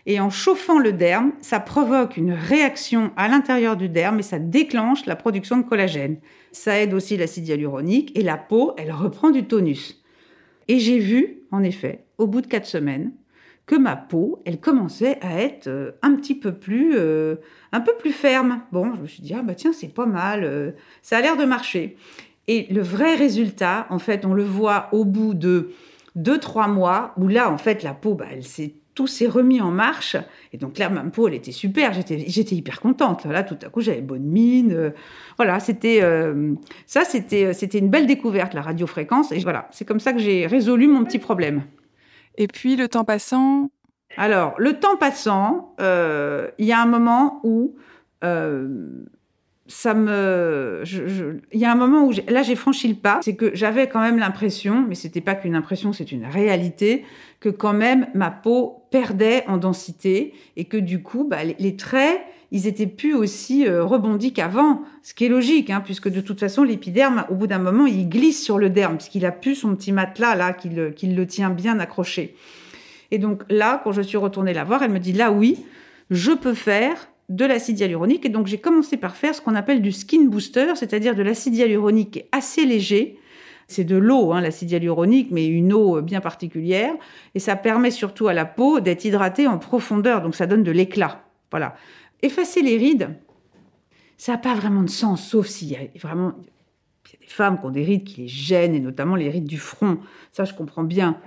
et 0.08 0.20
en 0.20 0.30
chauffant 0.30 0.78
le 0.78 0.92
derme, 0.92 1.32
ça 1.40 1.61
provoque 1.61 2.16
une 2.16 2.32
réaction 2.32 3.11
à 3.16 3.28
l'intérieur 3.28 3.76
du 3.76 3.90
derme 3.90 4.20
et 4.20 4.23
ça 4.23 4.38
déclenche 4.38 5.04
la 5.04 5.16
production 5.16 5.58
de 5.58 5.62
collagène. 5.62 6.16
Ça 6.50 6.80
aide 6.80 6.94
aussi 6.94 7.18
l'acide 7.18 7.47
hyaluronique 7.47 8.16
et 8.18 8.23
la 8.23 8.38
peau, 8.38 8.73
elle 8.78 8.90
reprend 8.90 9.30
du 9.30 9.44
tonus. 9.44 10.02
Et 10.66 10.78
j'ai 10.78 10.99
vu, 10.99 11.40
en 11.50 11.62
effet, 11.62 12.04
au 12.16 12.26
bout 12.26 12.40
de 12.40 12.47
quatre 12.47 12.66
semaines, 12.66 13.12
que 13.68 13.76
ma 13.76 13.96
peau, 13.96 14.42
elle 14.46 14.58
commençait 14.58 15.18
à 15.20 15.40
être 15.42 15.68
euh, 15.68 15.92
un 16.00 16.16
petit 16.16 16.34
peu 16.34 16.52
plus, 16.52 16.94
euh, 16.96 17.37
un 17.70 17.80
peu 17.80 17.92
plus 17.98 18.12
ferme. 18.12 18.62
Bon, 18.72 18.94
je 18.96 19.02
me 19.02 19.06
suis 19.06 19.22
dit 19.22 19.34
ah 19.38 19.42
bah 19.42 19.54
tiens 19.54 19.72
c'est 19.75 19.92
pas 19.92 20.06
mal, 20.06 20.42
euh, 20.42 20.72
ça 21.02 21.18
a 21.18 21.20
l'air 21.20 21.37
de 21.37 21.44
marcher. 21.44 21.96
Et 22.48 22.66
le 22.72 22.80
vrai 22.80 23.14
résultat, 23.14 23.87
en 23.90 23.98
fait, 23.98 24.25
on 24.25 24.32
le 24.32 24.42
voit 24.42 24.88
au 24.92 25.04
bout 25.04 25.34
de 25.34 25.72
deux 26.16 26.38
trois 26.38 26.66
mois 26.66 27.12
où 27.18 27.28
là 27.28 27.52
en 27.52 27.58
fait 27.58 27.82
la 27.82 27.92
peau, 27.92 28.14
bah, 28.14 28.25
elle 28.32 28.42
s'est 28.42 28.72
tout 28.94 29.06
s'est 29.06 29.28
remis 29.28 29.60
en 29.60 29.70
marche. 29.70 30.16
Et 30.52 30.56
donc 30.56 30.76
là, 30.76 30.88
ma 30.88 31.04
peau, 31.04 31.28
elle 31.28 31.34
était 31.34 31.52
super. 31.52 31.92
J'étais, 31.92 32.56
hyper 32.56 32.80
contente. 32.80 33.26
Là, 33.26 33.44
tout 33.44 33.56
à 33.64 33.68
coup, 33.68 33.80
j'avais 33.80 34.00
bonne 34.00 34.25
mine. 34.25 34.92
Voilà, 35.37 35.60
c'était 35.60 36.00
euh, 36.02 36.54
ça, 36.84 37.04
c'était 37.04 37.78
une 37.78 37.90
belle 37.90 38.08
découverte, 38.08 38.54
la 38.54 38.62
radiofréquence. 38.62 39.30
Et 39.30 39.38
voilà, 39.38 39.68
c'est 39.70 39.84
comme 39.84 40.00
ça 40.00 40.12
que 40.12 40.18
j'ai 40.18 40.48
résolu 40.48 40.88
mon 40.88 41.04
petit 41.04 41.20
problème. 41.20 41.62
Et 42.38 42.47
puis, 42.47 42.76
le 42.76 42.88
temps 42.88 43.04
passant? 43.04 43.71
Alors, 44.16 44.54
le 44.57 44.80
temps 44.80 44.97
passant, 44.97 45.75
il 45.78 46.64
y 46.66 46.73
a 46.73 46.80
un 46.80 46.87
moment 46.87 47.40
où 47.45 47.76
ça 49.68 49.92
me, 49.92 50.83
là 52.30 52.42
j'ai 52.42 52.57
franchi 52.57 52.88
le 52.88 52.95
pas, 52.95 53.21
c'est 53.23 53.37
que 53.37 53.54
j'avais 53.54 53.87
quand 53.87 54.00
même 54.00 54.18
l'impression, 54.18 54.85
mais 54.88 54.95
c'était 54.95 55.21
pas 55.21 55.35
qu'une 55.35 55.54
impression, 55.54 55.92
c'est 55.92 56.11
une 56.11 56.25
réalité, 56.25 57.04
que 57.38 57.50
quand 57.50 57.75
même 57.75 58.09
ma 58.14 58.30
peau 58.30 58.85
perdait 58.90 59.45
en 59.47 59.59
densité 59.59 60.33
et 60.57 60.64
que 60.64 60.78
du 60.78 61.02
coup, 61.02 61.25
bah, 61.28 61.45
les, 61.45 61.76
traits, 61.76 62.21
ils 62.50 62.67
étaient 62.67 62.87
plus 62.87 63.14
aussi 63.14 63.67
euh, 63.67 63.85
rebondis 63.85 64.33
qu'avant, 64.33 64.83
ce 65.02 65.14
qui 65.14 65.26
est 65.26 65.28
logique, 65.28 65.71
hein, 65.71 65.83
puisque 65.85 66.09
de 66.09 66.21
toute 66.21 66.40
façon 66.40 66.62
l'épiderme, 66.62 67.25
au 67.28 67.35
bout 67.35 67.47
d'un 67.47 67.59
moment, 67.59 67.87
il 67.87 68.09
glisse 68.09 68.43
sur 68.43 68.59
le 68.59 68.71
derme, 68.71 68.97
puisqu'il 68.97 69.26
a 69.26 69.33
plus 69.33 69.55
son 69.55 69.75
petit 69.76 69.93
matelas 69.93 70.35
là 70.35 70.52
qui 70.52 70.69
le, 70.69 70.90
qui 70.90 71.09
le 71.09 71.26
tient 71.26 71.50
bien 71.50 71.78
accroché. 71.78 72.35
Et 73.11 73.19
donc 73.19 73.43
là, 73.49 73.81
quand 73.85 73.93
je 73.93 74.02
suis 74.02 74.17
retournée 74.17 74.55
la 74.55 74.64
voir, 74.64 74.83
elle 74.83 74.90
me 74.90 74.99
dit 74.99 75.12
là 75.12 75.31
oui, 75.31 75.64
je 76.11 76.33
peux 76.33 76.55
faire 76.55 77.09
de 77.28 77.45
l'acide 77.45 77.78
hyaluronique. 77.78 78.25
Et 78.25 78.31
donc, 78.31 78.47
j'ai 78.47 78.59
commencé 78.59 78.97
par 78.97 79.17
faire 79.17 79.35
ce 79.35 79.40
qu'on 79.40 79.55
appelle 79.55 79.83
du 79.83 79.93
skin 79.93 80.25
booster, 80.25 80.75
c'est-à-dire 80.75 81.14
de 81.14 81.23
l'acide 81.23 81.55
hyaluronique 81.55 82.25
assez 82.33 82.64
léger. 82.64 83.19
C'est 83.67 83.85
de 83.85 83.97
l'eau, 83.97 84.33
hein, 84.33 84.40
l'acide 84.40 84.71
hyaluronique, 84.71 85.28
mais 85.31 85.47
une 85.47 85.75
eau 85.75 86.00
bien 86.00 86.23
particulière. 86.23 86.95
Et 87.35 87.38
ça 87.38 87.55
permet 87.55 87.90
surtout 87.90 88.28
à 88.28 88.33
la 88.33 88.47
peau 88.47 88.81
d'être 88.81 89.05
hydratée 89.05 89.47
en 89.47 89.59
profondeur. 89.59 90.23
Donc, 90.23 90.35
ça 90.35 90.47
donne 90.47 90.62
de 90.62 90.71
l'éclat. 90.71 91.23
Voilà. 91.50 91.76
Effacer 92.22 92.62
les 92.62 92.76
rides, 92.76 93.16
ça 94.16 94.32
n'a 94.32 94.38
pas 94.38 94.54
vraiment 94.54 94.82
de 94.82 94.90
sens, 94.90 95.28
sauf 95.28 95.46
s'il 95.46 95.68
y 95.68 95.76
a 95.76 95.80
vraiment 96.00 96.32
des 97.20 97.26
femmes 97.26 97.58
qui 97.60 97.66
ont 97.66 97.70
des 97.70 97.84
rides 97.84 98.04
qui 98.04 98.22
les 98.22 98.28
gênent, 98.28 98.75
et 98.75 98.80
notamment 98.80 99.16
les 99.16 99.30
rides 99.30 99.46
du 99.46 99.58
front. 99.58 99.98
Ça, 100.32 100.44
je 100.44 100.54
comprends 100.54 100.84
bien. 100.84 101.20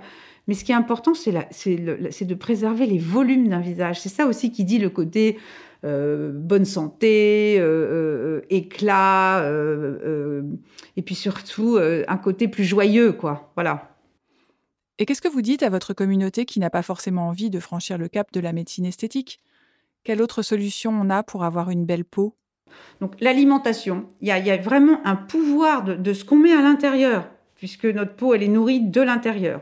Mais 0.48 0.54
ce 0.54 0.64
qui 0.64 0.72
est 0.72 0.76
important, 0.76 1.12
c'est 1.14 1.32
de 1.32 2.34
préserver 2.34 2.86
les 2.86 2.98
volumes 2.98 3.48
d'un 3.48 3.60
visage. 3.60 4.00
C'est 4.00 4.08
ça 4.08 4.26
aussi 4.26 4.50
qui 4.50 4.64
dit 4.64 4.78
le 4.78 4.90
côté 4.90 5.38
euh, 5.84 6.30
bonne 6.32 6.64
santé, 6.64 7.56
euh, 7.58 7.64
euh, 7.64 8.40
éclat, 8.50 9.44
et 10.96 11.02
puis 11.02 11.14
surtout 11.14 11.78
un 11.78 12.16
côté 12.18 12.48
plus 12.48 12.64
joyeux, 12.64 13.12
quoi. 13.12 13.52
Voilà. 13.54 13.96
Et 14.98 15.06
qu'est-ce 15.06 15.22
que 15.22 15.28
vous 15.28 15.42
dites 15.42 15.62
à 15.62 15.70
votre 15.70 15.94
communauté 15.94 16.44
qui 16.44 16.60
n'a 16.60 16.70
pas 16.70 16.82
forcément 16.82 17.28
envie 17.28 17.50
de 17.50 17.58
franchir 17.58 17.98
le 17.98 18.08
cap 18.08 18.32
de 18.32 18.40
la 18.40 18.52
médecine 18.52 18.84
esthétique? 18.84 19.40
Quelle 20.04 20.22
autre 20.22 20.42
solution 20.42 20.90
on 20.90 21.10
a 21.10 21.22
pour 21.22 21.44
avoir 21.44 21.70
une 21.70 21.84
belle 21.84 22.04
peau? 22.04 22.34
Donc 23.00 23.14
l'alimentation, 23.20 24.06
il 24.20 24.28
y, 24.28 24.30
a 24.30 24.56
vraiment 24.56 25.00
un 25.04 25.16
pouvoir 25.16 25.84
de, 25.84 26.12
ce 26.12 26.24
qu'on 26.24 26.36
met 26.36 26.52
à 26.52 26.62
l'intérieur, 26.62 27.28
puisque 27.56 27.84
notre 27.84 28.14
peau, 28.14 28.34
est 28.34 28.48
nourrie 28.48 28.80
de 28.80 29.00
l'intérieur. 29.00 29.60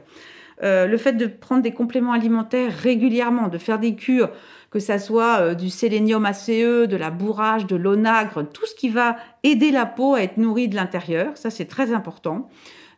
le 0.62 0.97
fait 0.97 1.14
de 1.14 1.26
prendre 1.26 1.62
des 1.62 1.73
compléments 1.73 2.12
alimentaires 2.12 2.73
régulièrement, 2.73 3.49
de 3.49 3.59
faire 3.59 3.78
des 3.78 3.97
cures, 3.97 4.30
que 4.70 4.78
ça 4.78 4.99
soit 4.99 5.40
euh, 5.40 5.54
du 5.54 5.68
sélénium 5.68 6.25
ACE, 6.25 6.49
de 6.49 6.97
la 6.97 7.11
bourrage, 7.11 7.66
de 7.66 7.76
l'onagre, 7.76 8.44
tout 8.44 8.66
ce 8.66 8.75
qui 8.75 8.88
va 8.88 9.16
aider 9.42 9.70
la 9.70 9.87
peau 9.87 10.14
à 10.14 10.23
être 10.23 10.37
nourrie 10.37 10.68
de 10.68 10.76
l'intérieur. 10.76 11.37
Ça, 11.37 11.50
c'est 11.50 11.64
très 11.64 11.92
important. 11.92 12.49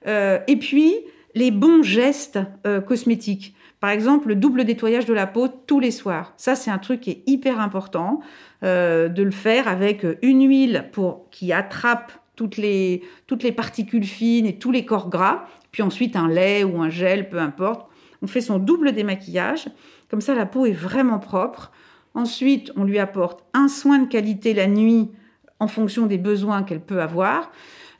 Euh, 0.06 0.38
et 0.46 0.56
puis, 0.56 0.94
les 1.34 1.50
bons 1.50 1.82
gestes 1.82 2.38
euh, 2.66 2.80
cosmétiques. 2.80 3.54
Par 3.82 3.90
exemple, 3.90 4.28
le 4.28 4.36
double 4.36 4.62
nettoyage 4.62 5.06
de 5.06 5.12
la 5.12 5.26
peau 5.26 5.48
tous 5.48 5.80
les 5.80 5.90
soirs. 5.90 6.34
Ça, 6.36 6.54
c'est 6.54 6.70
un 6.70 6.78
truc 6.78 7.00
qui 7.00 7.10
est 7.10 7.22
hyper 7.26 7.58
important 7.58 8.20
de 8.62 9.22
le 9.22 9.30
faire 9.32 9.66
avec 9.66 10.06
une 10.22 10.46
huile 10.48 10.88
pour 10.92 11.28
qui 11.32 11.52
attrape 11.52 12.12
toutes 12.36 12.58
les, 12.58 13.02
toutes 13.26 13.42
les 13.42 13.50
particules 13.50 14.04
fines 14.04 14.46
et 14.46 14.56
tous 14.56 14.70
les 14.70 14.84
corps 14.84 15.10
gras. 15.10 15.46
Puis 15.72 15.82
ensuite, 15.82 16.14
un 16.14 16.28
lait 16.28 16.62
ou 16.62 16.80
un 16.80 16.90
gel, 16.90 17.28
peu 17.28 17.40
importe. 17.40 17.88
On 18.22 18.28
fait 18.28 18.40
son 18.40 18.60
double 18.60 18.92
démaquillage. 18.92 19.66
Comme 20.08 20.20
ça, 20.20 20.36
la 20.36 20.46
peau 20.46 20.64
est 20.64 20.70
vraiment 20.70 21.18
propre. 21.18 21.72
Ensuite, 22.14 22.70
on 22.76 22.84
lui 22.84 23.00
apporte 23.00 23.44
un 23.52 23.66
soin 23.66 23.98
de 23.98 24.06
qualité 24.06 24.54
la 24.54 24.68
nuit 24.68 25.10
en 25.58 25.66
fonction 25.66 26.06
des 26.06 26.18
besoins 26.18 26.62
qu'elle 26.62 26.82
peut 26.82 27.02
avoir. 27.02 27.50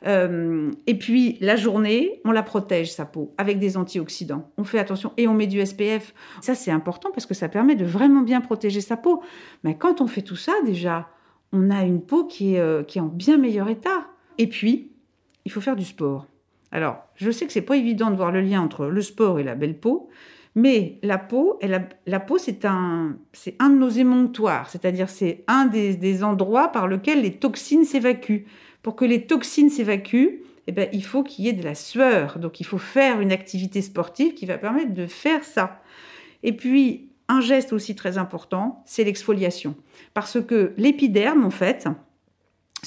Euh, 0.05 0.71
et 0.87 0.97
puis 0.97 1.37
la 1.39 1.55
journée, 1.55 2.21
on 2.25 2.31
la 2.31 2.43
protège 2.43 2.91
sa 2.91 3.05
peau 3.05 3.33
avec 3.37 3.59
des 3.59 3.77
antioxydants. 3.77 4.51
On 4.57 4.63
fait 4.63 4.79
attention 4.79 5.13
et 5.17 5.27
on 5.27 5.33
met 5.33 5.47
du 5.47 5.65
SPF. 5.65 6.13
Ça 6.41 6.55
c'est 6.55 6.71
important 6.71 7.09
parce 7.11 7.25
que 7.25 7.33
ça 7.33 7.49
permet 7.49 7.75
de 7.75 7.85
vraiment 7.85 8.21
bien 8.21 8.41
protéger 8.41 8.81
sa 8.81 8.97
peau. 8.97 9.21
Mais 9.63 9.77
quand 9.77 10.01
on 10.01 10.07
fait 10.07 10.21
tout 10.21 10.35
ça 10.35 10.53
déjà, 10.65 11.07
on 11.51 11.69
a 11.69 11.83
une 11.83 12.01
peau 12.01 12.25
qui 12.25 12.55
est, 12.55 12.59
euh, 12.59 12.83
qui 12.83 12.97
est 12.97 13.01
en 13.01 13.07
bien 13.07 13.37
meilleur 13.37 13.69
état. 13.69 14.07
Et 14.37 14.47
puis, 14.47 14.91
il 15.45 15.51
faut 15.51 15.61
faire 15.61 15.75
du 15.75 15.85
sport. 15.85 16.27
Alors, 16.71 17.03
je 17.15 17.29
sais 17.29 17.45
que 17.45 17.53
c'est 17.53 17.61
pas 17.61 17.77
évident 17.77 18.09
de 18.09 18.15
voir 18.15 18.31
le 18.31 18.41
lien 18.41 18.61
entre 18.61 18.87
le 18.87 19.01
sport 19.01 19.39
et 19.39 19.43
la 19.43 19.53
belle 19.53 19.79
peau, 19.79 20.09
mais 20.55 20.99
la 21.01 21.17
peau, 21.17 21.59
la 21.61 22.19
peau, 22.19 22.37
c'est 22.37 22.65
un, 22.65 23.15
un 23.59 23.69
de 23.69 23.75
nos 23.75 23.89
émonctoires, 23.89 24.69
c'est-à-dire 24.69 25.09
c'est 25.09 25.43
un 25.47 25.65
des, 25.65 26.23
endroits 26.23 26.69
par 26.69 26.87
lesquels 26.87 27.21
les 27.21 27.33
toxines 27.33 27.85
s'évacuent. 27.85 28.45
Pour 28.83 28.95
que 28.95 29.05
les 29.05 29.25
toxines 29.25 29.69
s'évacuent, 29.69 30.43
eh 30.67 30.71
ben, 30.71 30.87
il 30.93 31.03
faut 31.03 31.23
qu'il 31.23 31.45
y 31.45 31.49
ait 31.49 31.53
de 31.53 31.63
la 31.63 31.75
sueur. 31.75 32.37
Donc, 32.37 32.59
il 32.59 32.65
faut 32.65 32.77
faire 32.77 33.19
une 33.19 33.31
activité 33.31 33.81
sportive 33.81 34.33
qui 34.33 34.45
va 34.45 34.57
permettre 34.57 34.93
de 34.93 35.07
faire 35.07 35.43
ça. 35.43 35.81
Et 36.43 36.53
puis, 36.53 37.09
un 37.27 37.41
geste 37.41 37.73
aussi 37.73 37.95
très 37.95 38.17
important, 38.17 38.83
c'est 38.85 39.03
l'exfoliation. 39.03 39.75
Parce 40.13 40.41
que 40.41 40.73
l'épiderme, 40.77 41.45
en 41.45 41.49
fait, 41.49 41.87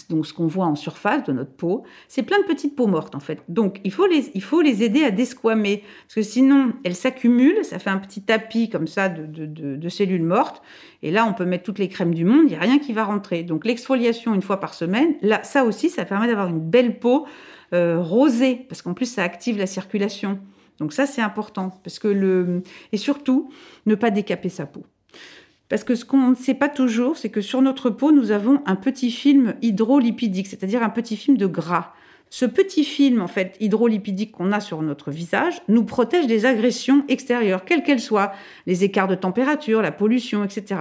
donc 0.09 0.27
ce 0.27 0.33
qu'on 0.33 0.47
voit 0.47 0.67
en 0.67 0.75
surface 0.75 1.25
de 1.25 1.33
notre 1.33 1.53
peau, 1.53 1.85
c'est 2.09 2.23
plein 2.23 2.39
de 2.41 2.45
petites 2.45 2.77
peaux 2.77 2.87
mortes 2.87 3.15
en 3.15 3.21
fait. 3.21 3.43
Donc 3.49 3.81
il 3.85 3.93
faut 3.93 4.07
les, 4.07 4.31
il 4.35 4.43
faut 4.43 4.61
les 4.61 4.83
aider 4.83 5.05
à 5.05 5.11
desquamer, 5.11 5.83
parce 6.07 6.15
que 6.15 6.23
sinon 6.23 6.73
elles 6.85 6.95
s'accumulent, 6.95 7.65
ça 7.65 7.79
fait 7.79 7.91
un 7.91 7.99
petit 7.99 8.23
tapis 8.23 8.69
comme 8.69 8.87
ça 8.87 9.09
de, 9.09 9.47
de, 9.47 9.89
cellules 9.89 10.23
mortes, 10.23 10.63
et 11.03 11.11
là 11.11 11.27
on 11.27 11.33
peut 11.33 11.45
mettre 11.45 11.65
toutes 11.65 11.79
les 11.79 11.89
crèmes 11.89 12.15
du 12.15 12.25
monde, 12.25 12.45
il 12.45 12.51
n'y 12.51 12.57
a 12.57 12.61
rien 12.61 12.79
qui 12.79 12.93
va 12.93 13.05
rentrer. 13.05 13.43
Donc 13.43 13.65
l'exfoliation 13.65 14.35
une 14.35 14.43
fois 14.43 14.61
par 14.61 14.75
semaine, 14.75 15.15
là 15.23 15.43
ça 15.43 15.65
aussi 15.65 15.91
ça 15.91 16.05
permet 16.05 16.27
d'avoir 16.27 16.49
une 16.49 16.61
belle 16.61 16.99
peau 16.99 17.27
euh, 17.73 18.01
rosée, 18.01 18.67
parce 18.69 18.83
qu'en 18.83 18.95
plus 18.95 19.07
ça 19.07 19.23
active 19.23 19.59
la 19.59 19.67
circulation. 19.67 20.39
Donc 20.79 20.93
ça 20.93 21.07
c'est 21.07 21.23
important, 21.23 21.81
parce 21.83 21.99
que 21.99 22.09
le... 22.09 22.63
Et 22.93 22.97
surtout, 22.97 23.51
ne 23.87 23.95
pas 23.95 24.11
décaper 24.11 24.51
sa 24.51 24.67
peau. 24.67 24.85
Parce 25.69 25.85
que 25.85 25.95
ce 25.95 26.05
qu'on 26.05 26.31
ne 26.31 26.35
sait 26.35 26.55
pas 26.55 26.69
toujours, 26.69 27.17
c'est 27.17 27.29
que 27.29 27.41
sur 27.41 27.61
notre 27.61 27.91
peau, 27.91 28.13
nous 28.13 28.31
avons 28.31 28.63
un 28.67 28.77
petit 28.77 29.11
film 29.11 29.55
hydrolipidique, 29.63 30.47
c'est-à-dire 30.47 30.83
un 30.83 30.91
petit 30.91 31.17
film 31.17 31.37
de 31.37 31.47
gras. 31.47 31.93
Ce 32.29 32.45
petit 32.45 32.85
film, 32.85 33.21
en 33.21 33.29
fait, 33.29 33.57
hydrolipidique 33.61 34.33
qu'on 34.33 34.53
a 34.53 34.61
sur 34.61 34.83
notre 34.83 35.11
visage, 35.11 35.61
nous 35.69 35.85
protège 35.85 36.27
des 36.27 36.45
agressions 36.45 37.05
extérieures, 37.09 37.65
quelles 37.65 37.83
qu'elles 37.83 38.01
soient, 38.01 38.33
les 38.67 38.85
écarts 38.85 39.09
de 39.09 39.15
température, 39.15 39.83
la 39.83 39.93
pollution, 39.93 40.45
etc. 40.45 40.81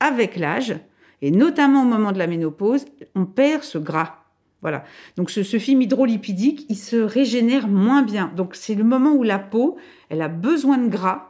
Avec 0.00 0.36
l'âge, 0.36 0.76
et 1.22 1.30
notamment 1.30 1.82
au 1.82 1.86
moment 1.86 2.12
de 2.12 2.18
la 2.18 2.26
ménopause, 2.26 2.86
on 3.14 3.24
perd 3.24 3.62
ce 3.62 3.78
gras. 3.78 4.16
Voilà. 4.62 4.84
Donc 5.16 5.30
ce, 5.30 5.42
ce, 5.42 5.58
film 5.58 5.82
hydrolipidique, 5.82 6.66
il 6.68 6.76
se 6.76 6.96
régénère 6.96 7.66
moins 7.66 8.02
bien. 8.02 8.30
Donc 8.36 8.54
c'est 8.54 8.74
le 8.74 8.84
moment 8.84 9.12
où 9.12 9.22
la 9.22 9.38
peau, 9.38 9.76
elle 10.08 10.22
a 10.22 10.28
besoin 10.28 10.76
de 10.76 10.88
gras 10.88 11.29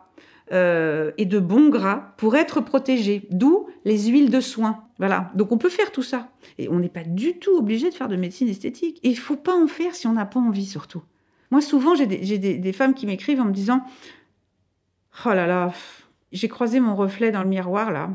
euh, 0.53 1.13
et 1.17 1.27
de 1.27 1.39
bons 1.39 1.69
gras 1.69 2.13
pour 2.17 2.35
être 2.37 2.61
protégé. 2.61 3.29
D'où 3.31 3.69
les 3.85 4.09
huiles 4.09 4.31
de 4.31 4.41
soin. 4.41 4.85
Voilà. 4.99 5.31
Donc 5.35 5.53
on 5.53 5.59
peut 5.59 5.69
faire 5.69 5.93
tout 5.93 6.03
ça. 6.03 6.29
Et 6.59 6.69
on 6.69 6.79
n'est 6.79 6.89
pas 6.89 7.05
du 7.05 7.39
tout 7.39 7.57
obligé 7.57 7.89
de 7.89 7.95
faire 7.95 8.09
de 8.09 8.17
médecine 8.17 8.49
esthétique. 8.49 8.99
Et 9.03 9.11
il 9.11 9.19
faut 9.19 9.37
pas 9.37 9.55
en 9.55 9.67
faire 9.67 9.95
si 9.95 10.07
on 10.07 10.13
n'a 10.13 10.27
pas 10.27 10.41
envie, 10.41 10.67
surtout. 10.67 11.03
Moi, 11.51 11.61
souvent, 11.61 11.95
j'ai 11.95 12.07
des, 12.07 12.73
femmes 12.73 12.95
qui 12.95 13.07
m'écrivent 13.07 13.41
en 13.41 13.45
me 13.45 13.53
disant 13.53 13.85
Oh 15.27 15.31
là 15.31 15.47
là, 15.47 15.73
j'ai 16.33 16.49
croisé 16.49 16.81
mon 16.81 16.95
reflet 16.95 17.33
dans 17.33 17.43
le 17.43 17.49
miroir, 17.49 17.91
là, 17.91 18.11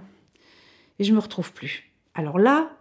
et 1.00 1.04
je 1.04 1.14
me 1.14 1.20
retrouve 1.20 1.52
plus. 1.52 1.92
Alors 2.14 2.40
là, 2.40 2.72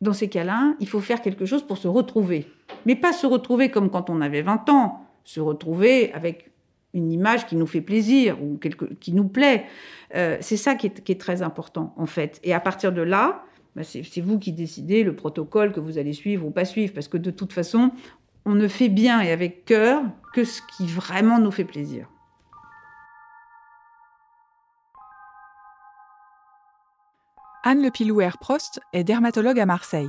dans 0.00 0.14
ces 0.14 0.28
cas-là, 0.28 0.74
il 0.80 0.88
faut 0.88 1.00
faire 1.00 1.20
quelque 1.20 1.44
chose 1.44 1.62
pour 1.62 1.76
se 1.76 1.88
retrouver. 1.88 2.46
Mais 2.86 2.96
pas 2.96 3.12
se 3.12 3.26
retrouver 3.26 3.70
comme 3.70 3.90
quand 3.90 4.08
on 4.08 4.22
avait 4.22 4.40
20 4.40 4.68
ans, 4.70 5.06
se 5.24 5.40
retrouver 5.40 6.12
avec 6.14 6.49
une 6.94 7.12
image 7.12 7.46
qui 7.46 7.56
nous 7.56 7.66
fait 7.66 7.80
plaisir 7.80 8.42
ou 8.42 8.58
qui 9.00 9.12
nous 9.12 9.28
plaît. 9.28 9.66
Euh, 10.14 10.36
c'est 10.40 10.56
ça 10.56 10.74
qui 10.74 10.86
est, 10.86 11.20
très 11.20 11.42
important, 11.42 11.94
en 11.96 12.06
fait. 12.06 12.40
Et 12.42 12.52
à 12.52 12.60
partir 12.60 12.92
de 12.92 13.02
là, 13.02 13.44
bah, 13.76 13.82
c'est 13.84 14.20
vous 14.20 14.38
qui 14.38 14.52
décidez 14.52 15.04
le 15.04 15.14
protocole 15.14 15.72
que 15.72 15.80
vous 15.80 15.98
allez 15.98 16.12
suivre 16.12 16.46
ou 16.46 16.50
pas 16.50 16.64
suivre, 16.64 16.92
parce 16.92 17.08
que 17.08 17.16
de 17.16 17.30
toute 17.30 17.52
façon, 17.52 17.92
on 18.44 18.54
ne 18.54 18.68
fait 18.68 18.88
bien 18.88 19.20
et 19.20 19.30
avec 19.30 19.64
cœur 19.64 20.02
que 20.32 20.44
ce 20.44 20.60
qui 20.76 20.86
vraiment 20.86 21.38
nous 21.38 21.50
fait 21.50 21.64
plaisir. 21.64 22.08
Anne 27.62 27.82
Le 27.82 27.90
Pilouer-Prost 27.90 28.80
est 28.94 29.04
dermatologue 29.04 29.60
à 29.60 29.66
Marseille. 29.66 30.08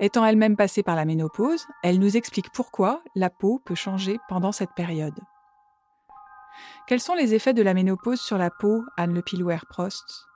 Étant 0.00 0.24
elle-même 0.24 0.56
passée 0.56 0.82
par 0.82 0.96
la 0.96 1.04
ménopause, 1.04 1.66
elle 1.84 1.98
nous 1.98 2.16
explique 2.16 2.50
pourquoi 2.50 3.02
la 3.14 3.28
peau 3.28 3.60
peut 3.62 3.74
changer 3.74 4.18
pendant 4.28 4.52
cette 4.52 4.72
période. 4.74 5.20
Quels 6.88 7.00
sont 7.00 7.14
les 7.14 7.34
effets 7.34 7.54
de 7.54 7.62
la 7.62 7.74
ménopause 7.74 8.20
sur 8.20 8.38
la 8.38 8.50
peau, 8.50 8.84
Anne 8.96 9.14
Le 9.14 9.22
Pilouer-Prost 9.22 10.26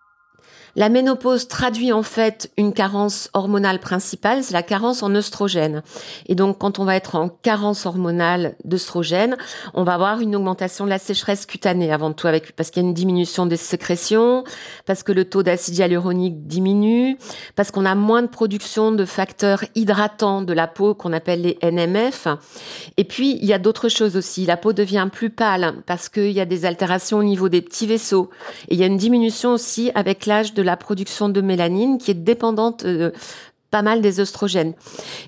La 0.79 0.91
ménopause 0.91 1.49
traduit 1.49 1.91
en 1.91 2.03
fait 2.03 2.51
une 2.59 2.75
carence 2.75 3.31
hormonale 3.33 3.81
principale, 3.81 4.45
c'est 4.45 4.53
la 4.53 4.63
carence 4.63 5.03
en 5.03 5.15
œstrogène. 5.15 5.83
Et 6.27 6.35
donc 6.35 6.59
quand 6.59 6.79
on 6.79 6.85
va 6.85 6.97
être 6.97 7.15
en 7.15 7.31
carence 7.31 7.87
hormonale 7.87 8.57
d'œstrogène, 8.65 9.39
on 9.73 9.85
va 9.85 9.95
avoir 9.95 10.21
une 10.21 10.37
augmentation 10.37 10.85
de 10.85 10.91
la 10.91 10.99
sécheresse 10.99 11.47
cutanée 11.47 11.91
avant 11.95 12.13
tout 12.13 12.27
avec 12.27 12.55
parce 12.55 12.71
qu'il 12.71 12.83
y 12.83 12.85
a 12.85 12.89
une 12.89 12.95
diminution 12.95 13.47
des 13.47 13.57
sécrétions, 13.57 14.45
parce 14.85 15.03
que 15.03 15.13
le 15.13 15.25
taux 15.25 15.43
d'acide 15.43 15.79
hyaluronique 15.79 16.47
diminue, 16.47 17.17
parce 17.55 17.71
qu'on 17.71 17.87
a 17.87 17.95
moins 17.95 18.21
de 18.21 18.29
production 18.29 18.93
de 18.93 19.07
facteurs 19.07 19.65
hydratants 19.75 20.43
de 20.43 20.53
la 20.53 20.67
peau 20.67 20.95
qu'on 20.95 21.15
appelle 21.15 21.41
les 21.41 21.59
NMF. 21.63 22.29
Et 22.99 23.05
puis 23.05 23.39
il 23.41 23.47
y 23.47 23.55
a 23.55 23.59
d'autres 23.59 23.89
choses 23.89 24.15
aussi, 24.15 24.45
la 24.45 24.59
peau 24.59 24.75
devient 24.75 25.09
plus 25.11 25.31
pâle 25.31 25.77
parce 25.87 26.11
qu'il 26.11 26.33
y 26.33 26.41
a 26.41 26.45
des 26.45 26.67
altérations 26.67 27.17
au 27.17 27.25
niveau 27.25 27.49
des 27.49 27.63
petits 27.63 27.87
vaisseaux 27.87 28.29
et 28.69 28.75
il 28.75 28.79
y 28.79 28.83
a 28.83 28.87
une 28.87 28.99
diminution 28.99 29.55
aussi 29.55 29.91
avec 29.95 30.27
de 30.43 30.63
la 30.63 30.77
production 30.77 31.29
de 31.29 31.41
mélanine 31.41 31.99
qui 31.99 32.11
est 32.11 32.15
dépendante 32.15 32.85
euh, 32.85 33.11
pas 33.71 33.83
mal 33.83 34.01
des 34.01 34.21
oestrogènes. 34.21 34.75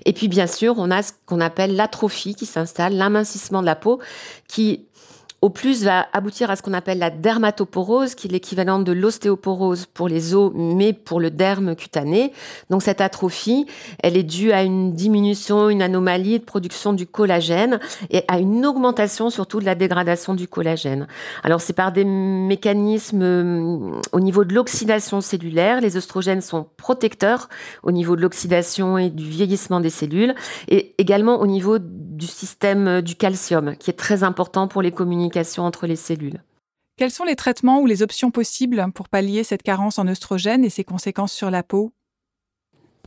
Et 0.05 0.13
puis 0.13 0.27
bien 0.27 0.47
sûr, 0.47 0.75
on 0.77 0.91
a 0.91 1.03
ce 1.03 1.11
qu'on 1.25 1.41
appelle 1.41 1.75
l'atrophie 1.75 2.35
qui 2.35 2.45
s'installe, 2.45 2.95
l'amincissement 2.95 3.61
de 3.61 3.65
la 3.65 3.75
peau 3.75 3.99
qui 4.47 4.85
au 5.41 5.49
plus 5.49 5.83
va 5.83 6.07
aboutir 6.13 6.51
à 6.51 6.55
ce 6.55 6.61
qu'on 6.61 6.73
appelle 6.73 6.99
la 6.99 7.09
dermatoporose, 7.09 8.15
qui 8.15 8.27
est 8.27 8.31
l'équivalent 8.31 8.79
de 8.79 8.91
l'ostéoporose 8.91 9.85
pour 9.85 10.07
les 10.09 10.35
os, 10.35 10.51
mais 10.53 10.93
pour 10.93 11.19
le 11.19 11.31
derme 11.31 11.75
cutané. 11.75 12.33
Donc 12.69 12.83
cette 12.83 13.01
atrophie, 13.01 13.65
elle 14.03 14.17
est 14.17 14.23
due 14.23 14.51
à 14.51 14.63
une 14.63 14.93
diminution, 14.93 15.69
une 15.69 15.81
anomalie 15.81 16.39
de 16.39 16.43
production 16.43 16.93
du 16.93 17.07
collagène 17.07 17.79
et 18.09 18.23
à 18.27 18.39
une 18.39 18.65
augmentation 18.65 19.29
surtout 19.29 19.59
de 19.59 19.65
la 19.65 19.75
dégradation 19.75 20.33
du 20.33 20.47
collagène. 20.47 21.07
Alors 21.43 21.61
c'est 21.61 21.73
par 21.73 21.91
des 21.91 22.03
mécanismes 22.03 23.21
euh, 23.21 24.01
au 24.11 24.19
niveau 24.19 24.43
de 24.43 24.53
l'oxydation 24.53 25.21
cellulaire. 25.21 25.79
Les 25.79 25.95
oestrogènes 25.95 26.41
sont 26.41 26.67
protecteurs 26.75 27.49
au 27.83 27.91
niveau 27.91 28.15
de 28.15 28.21
l'oxydation 28.21 28.97
et 28.97 29.09
du 29.09 29.23
vieillissement 29.23 29.79
des 29.79 29.89
cellules 29.89 30.35
et 30.67 30.95
également 30.97 31.39
au 31.39 31.47
niveau 31.47 31.77
du 32.19 32.27
système 32.27 33.01
du 33.01 33.15
calcium, 33.15 33.75
qui 33.77 33.89
est 33.89 33.93
très 33.93 34.23
important 34.23 34.67
pour 34.67 34.83
les 34.83 34.91
communications 34.91 35.63
entre 35.63 35.87
les 35.87 35.95
cellules. 35.95 36.43
Quels 36.97 37.11
sont 37.11 37.23
les 37.23 37.37
traitements 37.37 37.79
ou 37.79 37.85
les 37.85 38.03
options 38.03 38.29
possibles 38.29 38.85
pour 38.93 39.07
pallier 39.07 39.45
cette 39.45 39.63
carence 39.63 39.97
en 39.97 40.07
œstrogène 40.07 40.65
et 40.65 40.69
ses 40.69 40.83
conséquences 40.83 41.31
sur 41.31 41.49
la 41.49 41.63
peau? 41.63 41.93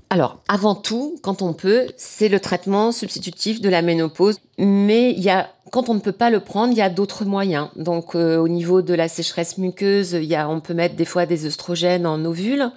Alors, 0.08 0.42
avant 0.46 0.74
tout, 0.74 1.16
quand 1.22 1.40
on 1.40 1.54
peut, 1.54 1.86
c'est 1.96 2.28
le 2.28 2.38
traitement 2.38 2.92
substitutif 2.92 3.60
de 3.60 3.70
la 3.70 3.80
ménopause. 3.80 4.40
Mais 4.58 5.12
il 5.12 5.20
y 5.20 5.30
a, 5.30 5.48
quand 5.70 5.88
on 5.88 5.94
ne 5.94 6.00
peut 6.00 6.12
pas 6.12 6.28
le 6.28 6.40
prendre, 6.40 6.72
il 6.72 6.76
y 6.76 6.82
a 6.82 6.90
d'autres 6.90 7.24
moyens. 7.24 7.68
Donc, 7.76 8.14
euh, 8.14 8.36
au 8.36 8.48
niveau 8.48 8.82
de 8.82 8.92
la 8.92 9.08
sécheresse 9.08 9.56
muqueuse, 9.56 10.12
il 10.12 10.24
y 10.24 10.34
a, 10.34 10.50
on 10.50 10.60
peut 10.60 10.74
mettre 10.74 10.96
des 10.96 11.06
fois 11.06 11.24
des 11.24 11.46
œstrogènes 11.46 12.06
en 12.06 12.22
ovules 12.26 12.70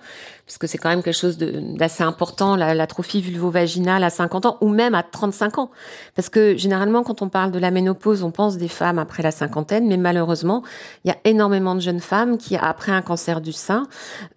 parce 0.45 0.59
que 0.59 0.67
c'est 0.67 0.77
quand 0.77 0.89
même 0.89 1.01
quelque 1.01 1.17
chose 1.17 1.37
d'assez 1.39 2.03
important, 2.03 2.55
l'atrophie 2.55 3.21
vulvo-vaginale 3.21 4.03
à 4.03 4.11
50 4.11 4.45
ans 4.45 4.57
ou 4.61 4.69
même 4.69 4.93
à 4.93 5.01
35 5.01 5.57
ans. 5.57 5.71
Parce 6.15 6.29
que 6.29 6.55
généralement, 6.55 7.03
quand 7.03 7.23
on 7.23 7.29
parle 7.29 7.51
de 7.51 7.57
la 7.57 7.71
ménopause, 7.71 8.21
on 8.21 8.29
pense 8.29 8.57
des 8.57 8.67
femmes 8.67 8.99
après 8.99 9.23
la 9.23 9.31
cinquantaine, 9.31 9.87
mais 9.87 9.97
malheureusement, 9.97 10.61
il 11.03 11.09
y 11.09 11.11
a 11.11 11.17
énormément 11.23 11.73
de 11.73 11.79
jeunes 11.79 11.99
femmes 11.99 12.37
qui, 12.37 12.55
après 12.55 12.91
un 12.91 13.01
cancer 13.01 13.41
du 13.41 13.53
sein 13.53 13.87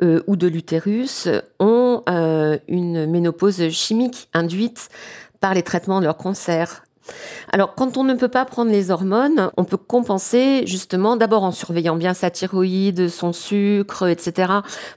euh, 0.03 0.23
ou 0.27 0.37
de 0.37 0.47
l'utérus, 0.47 1.29
ont 1.59 2.03
euh, 2.09 2.59
une 2.69 3.07
ménopause 3.07 3.69
chimique 3.69 4.31
induite 4.33 4.89
par 5.41 5.53
les 5.53 5.63
traitements 5.63 6.01
de 6.01 6.07
leur 6.07 6.17
cancer 6.17 6.85
alors, 7.51 7.75
quand 7.75 7.97
on 7.97 8.05
ne 8.05 8.15
peut 8.15 8.29
pas 8.29 8.45
prendre 8.45 8.71
les 8.71 8.91
hormones, 8.91 9.51
on 9.57 9.65
peut 9.65 9.77
compenser 9.77 10.67
justement 10.67 11.17
d'abord 11.17 11.45
en 11.45 11.53
surveillant 11.53 11.97
bien 11.97 12.15
sa 12.15 12.31
thyroïde, 12.31 13.09
son 13.09 13.33
sucre, 13.33 14.07
etc., 14.09 14.53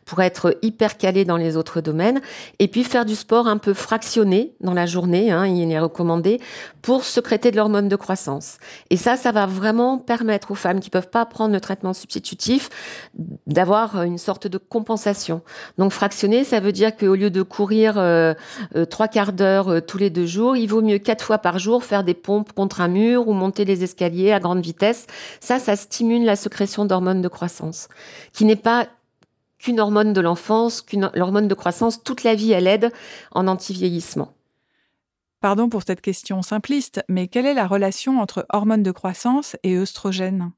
pour 0.05 0.21
être 0.21 0.57
hyper 0.61 0.97
calé 0.97 1.25
dans 1.25 1.37
les 1.37 1.57
autres 1.57 1.81
domaines, 1.81 2.21
et 2.59 2.67
puis 2.67 2.83
faire 2.83 3.05
du 3.05 3.15
sport 3.15 3.47
un 3.47 3.57
peu 3.57 3.73
fractionné 3.73 4.53
dans 4.59 4.73
la 4.73 4.85
journée, 4.85 5.31
hein, 5.31 5.45
il 5.45 5.71
est 5.71 5.79
recommandé, 5.79 6.39
pour 6.81 7.03
secréter 7.03 7.51
de 7.51 7.57
l'hormone 7.57 7.87
de 7.87 7.95
croissance. 7.95 8.57
Et 8.89 8.97
ça, 8.97 9.15
ça 9.15 9.31
va 9.31 9.45
vraiment 9.45 9.97
permettre 9.97 10.51
aux 10.51 10.55
femmes 10.55 10.79
qui 10.79 10.89
peuvent 10.89 11.09
pas 11.09 11.25
prendre 11.25 11.53
le 11.53 11.61
traitement 11.61 11.93
substitutif 11.93 12.69
d'avoir 13.47 14.03
une 14.03 14.17
sorte 14.17 14.47
de 14.47 14.57
compensation. 14.57 15.41
Donc, 15.77 15.91
fractionné, 15.91 16.43
ça 16.43 16.59
veut 16.59 16.71
dire 16.71 16.95
qu'au 16.95 17.15
lieu 17.15 17.29
de 17.29 17.41
courir 17.41 17.97
euh, 17.97 18.33
euh, 18.75 18.85
trois 18.85 19.07
quarts 19.07 19.33
d'heure 19.33 19.69
euh, 19.69 19.79
tous 19.81 19.97
les 19.97 20.09
deux 20.09 20.25
jours, 20.25 20.55
il 20.55 20.67
vaut 20.67 20.81
mieux 20.81 20.97
quatre 20.97 21.23
fois 21.23 21.37
par 21.37 21.59
jour 21.59 21.83
faire 21.83 22.00
des 22.03 22.13
pompes 22.13 22.53
contre 22.53 22.81
un 22.81 22.87
mur 22.87 23.27
ou 23.27 23.33
monter 23.33 23.65
les 23.65 23.83
escaliers 23.83 24.31
à 24.31 24.39
grande 24.39 24.61
vitesse. 24.61 25.07
Ça, 25.39 25.59
ça 25.59 25.75
stimule 25.75 26.25
la 26.25 26.35
sécrétion 26.35 26.85
d'hormones 26.85 27.21
de 27.21 27.27
croissance, 27.27 27.87
qui 28.33 28.45
n'est 28.45 28.55
pas 28.55 28.87
qu'une 29.59 29.79
hormone 29.79 30.13
de 30.13 30.21
l'enfance, 30.21 30.81
qu'une 30.81 31.11
hormone 31.15 31.47
de 31.47 31.53
croissance. 31.53 32.03
Toute 32.03 32.23
la 32.23 32.35
vie, 32.35 32.51
elle 32.51 32.67
aide 32.67 32.91
en 33.31 33.47
anti-vieillissement. 33.47 34.33
Pardon 35.39 35.69
pour 35.69 35.81
cette 35.81 36.01
question 36.01 36.41
simpliste, 36.41 37.03
mais 37.09 37.27
quelle 37.27 37.47
est 37.47 37.55
la 37.55 37.67
relation 37.67 38.19
entre 38.19 38.45
hormones 38.53 38.83
de 38.83 38.91
croissance 38.91 39.55
et 39.63 39.75
œstrogènes 39.75 40.51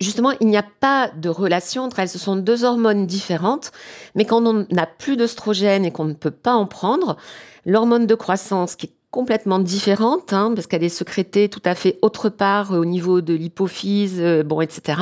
Justement, 0.00 0.32
il 0.40 0.48
n'y 0.48 0.56
a 0.56 0.64
pas 0.80 1.08
de 1.10 1.28
relation 1.28 1.82
entre 1.82 2.00
elles. 2.00 2.08
Ce 2.08 2.18
sont 2.18 2.36
deux 2.36 2.64
hormones 2.64 3.06
différentes, 3.06 3.72
mais 4.14 4.24
quand 4.24 4.44
on 4.44 4.66
n'a 4.70 4.86
plus 4.86 5.16
d'œstrogène 5.16 5.84
et 5.84 5.92
qu'on 5.92 6.04
ne 6.04 6.14
peut 6.14 6.32
pas 6.32 6.54
en 6.54 6.66
prendre, 6.66 7.16
l'hormone 7.64 8.06
de 8.06 8.14
croissance, 8.14 8.74
qui 8.76 8.86
est 8.86 8.94
complètement 9.14 9.60
différente, 9.60 10.32
hein, 10.32 10.50
parce 10.56 10.66
qu'elle 10.66 10.82
est 10.82 10.88
sécrétée 10.88 11.48
tout 11.48 11.62
à 11.64 11.76
fait 11.76 12.00
autre 12.02 12.30
part 12.30 12.72
euh, 12.72 12.80
au 12.80 12.84
niveau 12.84 13.20
de 13.20 13.32
l'hypophyse, 13.32 14.16
euh, 14.18 14.42
bon, 14.42 14.60
etc. 14.60 15.00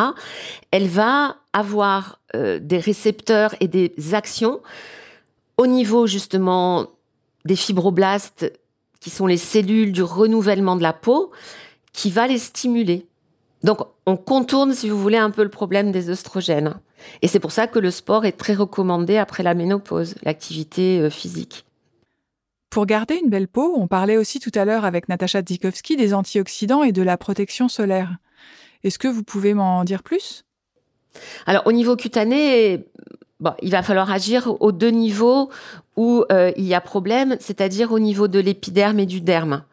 Elle 0.71 0.87
va 0.87 1.37
avoir 1.55 2.19
euh, 2.37 2.59
des 2.59 2.77
récepteurs 2.77 3.55
et 3.61 3.69
des 3.69 3.95
actions 4.13 4.61
au 5.57 5.67
niveau 5.67 6.07
justement 6.07 6.89
des 7.47 7.57
fibroblastes, 7.57 8.53
qui 9.01 9.09
sont 9.09 9.27
les 9.27 9.39
cellules 9.39 9.93
du 9.93 10.03
renouvellement 10.03 10.77
de 10.77 10.83
la 10.83 10.93
peau, 10.93 11.31
qui 11.95 12.11
va 12.11 12.27
les 12.27 12.39
stimuler. 12.39 13.07
Donc, 13.65 13.79
on 14.05 14.19
contourne, 14.19 14.75
si 14.75 14.91
vous 14.91 15.01
voulez, 15.01 15.17
un 15.17 15.31
peu 15.31 15.43
le 15.43 15.49
problème 15.49 15.91
des 15.91 16.11
oestrogènes. 16.11 16.75
Et 17.23 17.29
c'est 17.29 17.41
pour 17.41 17.51
ça 17.51 17.67
que 17.67 17.79
le 17.79 17.91
sport 17.91 18.27
est 18.27 18.33
très 18.37 18.55
recommandé 18.55 19.17
après 19.17 19.43
la 19.43 19.55
ménopause, 19.55 20.17
l'activité 20.23 21.09
physique. 21.09 21.65
Pour 22.73 22.87
garder 22.87 23.21
une 23.23 23.29
belle 23.29 23.49
peau, 23.49 23.75
on 23.77 23.87
parlait 23.87 24.17
aussi 24.17 24.41
tout 24.41 24.51
à 24.55 24.65
l'heure 24.65 24.87
avec 24.87 25.11
Natacha 25.11 25.43
Dzikowski 25.43 25.95
des 25.95 26.15
antioxydants 26.15 26.83
et 26.83 26.93
de 26.93 27.03
la 27.03 27.19
protection 27.19 27.69
solaire. 27.69 28.17
Est-ce 28.83 28.99
que 28.99 29.09
vous 29.09 29.23
pouvez 29.23 29.53
m'en 29.53 29.85
dire 29.85 30.03
plus? 30.03 30.47
Alors 31.45 31.67
au 31.67 31.73
niveau 31.73 31.97
cutané, 31.97 32.87
il 33.61 33.71
va 33.71 33.83
falloir 33.83 34.11
agir 34.11 34.57
aux 34.61 34.73
deux 34.73 34.89
niveaux 34.89 35.51
où 35.97 36.25
euh, 36.33 36.51
il 36.57 36.65
y 36.65 36.73
a 36.73 36.81
problème, 36.81 37.37
c'est-à-dire 37.41 37.93
au 37.93 37.99
niveau 37.99 38.27
de 38.27 38.39
l'épiderme 38.39 39.01
et 39.01 39.07
du 39.07 39.21
derme. 39.21 39.65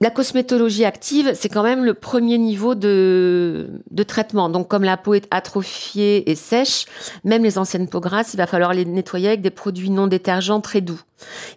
La 0.00 0.10
cosmétologie 0.10 0.84
active, 0.84 1.32
c'est 1.34 1.48
quand 1.48 1.64
même 1.64 1.84
le 1.84 1.92
premier 1.92 2.38
niveau 2.38 2.76
de, 2.76 3.82
de, 3.90 4.02
traitement. 4.04 4.48
Donc, 4.48 4.68
comme 4.68 4.84
la 4.84 4.96
peau 4.96 5.14
est 5.14 5.26
atrophiée 5.32 6.30
et 6.30 6.36
sèche, 6.36 6.86
même 7.24 7.42
les 7.42 7.58
anciennes 7.58 7.88
peaux 7.88 7.98
grasses, 7.98 8.32
il 8.32 8.36
va 8.36 8.46
falloir 8.46 8.74
les 8.74 8.84
nettoyer 8.84 9.26
avec 9.26 9.40
des 9.40 9.50
produits 9.50 9.90
non 9.90 10.06
détergents 10.06 10.60
très 10.60 10.80
doux. 10.80 11.00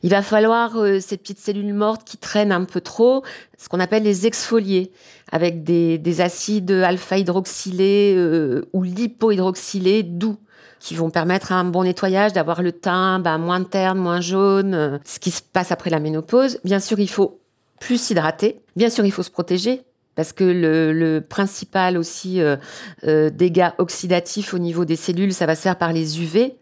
Il 0.02 0.10
va 0.10 0.24
falloir 0.24 0.76
euh, 0.78 1.00
ces 1.00 1.18
petites 1.18 1.38
cellules 1.38 1.76
mortes 1.76 2.04
qui 2.04 2.18
traînent 2.18 2.52
un 2.52 2.66
peu 2.66 2.82
trop, 2.82 3.24
ce 3.60 3.70
qu'on 3.70 3.80
appelle 3.80 4.02
les 4.02 4.26
exfolier, 4.26 4.92
avec 5.32 5.64
des, 5.64 6.00
des 6.00 6.22
acides 6.22 6.72
alpha-hydroxylés 6.72 8.16
euh, 8.18 8.68
ou 8.74 8.82
lipohydroxylés 8.82 10.02
doux 10.02 10.38
qui 10.80 10.96
vont 10.96 11.12
permettre 11.12 11.52
un 11.52 11.64
bon 11.64 11.84
nettoyage, 11.84 12.34
d'avoir 12.34 12.64
le 12.64 12.72
teint 12.72 13.20
bah, 13.20 13.38
moins 13.38 13.64
terne, 13.64 14.00
moins 14.00 14.20
jaune, 14.20 14.74
euh, 14.74 14.98
ce 15.06 15.20
qui 15.20 15.30
se 15.30 15.44
passe 15.44 15.72
après 15.72 15.92
la 15.92 16.00
ménopause. 16.00 16.60
Bien 16.64 16.80
sûr, 16.80 17.00
il 17.00 17.08
faut 17.08 17.40
plus 17.82 18.00
s'hydrater. 18.00 18.62
Bien 18.78 18.89
sûr, 18.89 19.06
il 19.06 19.12
faut 19.12 19.24
se 19.24 19.32
protéger 19.32 19.82
parce 20.15 20.32
que 20.32 20.44
le, 20.44 21.20
principal 21.20 21.98
aussi 21.98 22.39
euh, 22.39 22.56
euh, 23.06 23.30
dégât 23.30 23.76
oxydatif 23.80 24.54
au 24.54 24.60
niveau 24.60 24.86
des 24.86 24.96
cellules, 24.96 25.34
ça 25.34 25.46
va 25.46 25.56
se 25.56 25.62
faire 25.62 25.78
par 25.78 25.91
les 25.91 26.22
UV. 26.22 26.56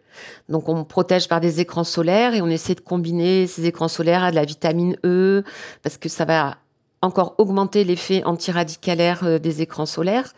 Donc 0.47 0.69
on 0.69 0.84
protège 0.84 1.27
par 1.27 1.41
des 1.41 1.60
écrans 1.60 1.84
solaires 1.84 2.34
et 2.34 2.41
on 2.41 2.47
essaie 2.47 2.75
de 2.75 2.82
combiner 2.82 3.47
ces 3.47 3.65
écrans 3.65 3.88
solaires 3.88 4.23
à 4.23 4.32
de 4.32 4.36
la 4.36 4.45
vitamine 4.45 4.97
E 5.05 5.43
parce 5.84 5.97
que 5.97 6.10
ça 6.10 6.25
va 6.25 6.58
encore 7.01 7.36
augmenter 7.38 7.84
l'effet 7.84 8.23
antiradicalaire 8.23 9.23
euh, 9.23 9.39
des 9.39 9.62
écrans 9.62 9.86
solaires. 9.86 10.34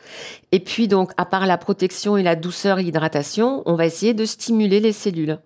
Et 0.52 0.60
puis 0.60 0.88
donc, 0.88 1.12
à 1.17 1.26
part 1.26 1.46
la 1.46 1.58
protection 1.58 2.17
et 2.17 2.24
la 2.24 2.36
douceur 2.36 2.80
et 2.80 2.84
l'hydratation, 2.84 3.63
on 3.65 3.76
va 3.76 3.86
essayer 3.86 4.13
de 4.13 4.26
stimuler 4.26 4.80
les 4.80 4.94
cellules. 4.94 5.39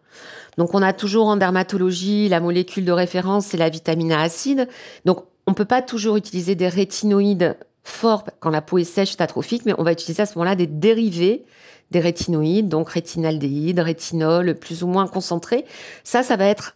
Donc 0.58 0.74
on 0.74 0.82
a 0.82 0.94
toujours 0.94 1.28
en 1.28 1.38
dermatologie 1.38 2.30
la 2.30 2.40
molécule 2.40 2.86
de 2.86 2.92
référence, 2.92 3.48
c'est 3.48 3.58
la 3.58 3.70
vitamine 3.70 4.12
A 4.12 4.22
acide. 4.22 4.68
Donc 5.06 5.26
on 5.48 5.52
ne 5.52 5.56
peut 5.56 5.66
pas 5.66 5.82
toujours 5.82 6.16
utiliser 6.16 6.56
des 6.56 6.68
rétinoïdes 6.68 7.58
forts 7.84 8.24
quand 8.40 8.50
la 8.50 8.62
peau 8.62 8.78
est 8.78 8.84
sèche, 8.84 9.16
atrophique, 9.20 9.64
mais 9.66 9.74
on 9.78 9.84
va 9.84 9.92
utiliser 9.92 10.24
à 10.24 10.26
ce 10.26 10.38
moment-là 10.38 10.56
des 10.56 10.68
dérivés 10.68 11.46
des 11.92 12.00
rétinoïdes, 12.00 12.68
donc 12.68 12.90
rétinaldéhyde, 12.90 13.80
rétinol, 13.80 14.56
plus 14.56 14.84
ou 14.84 14.88
moins 14.88 15.08
concentré. 15.08 15.66
Ça, 16.04 16.24
ça 16.24 16.36
va 16.36 16.46
être 16.46 16.76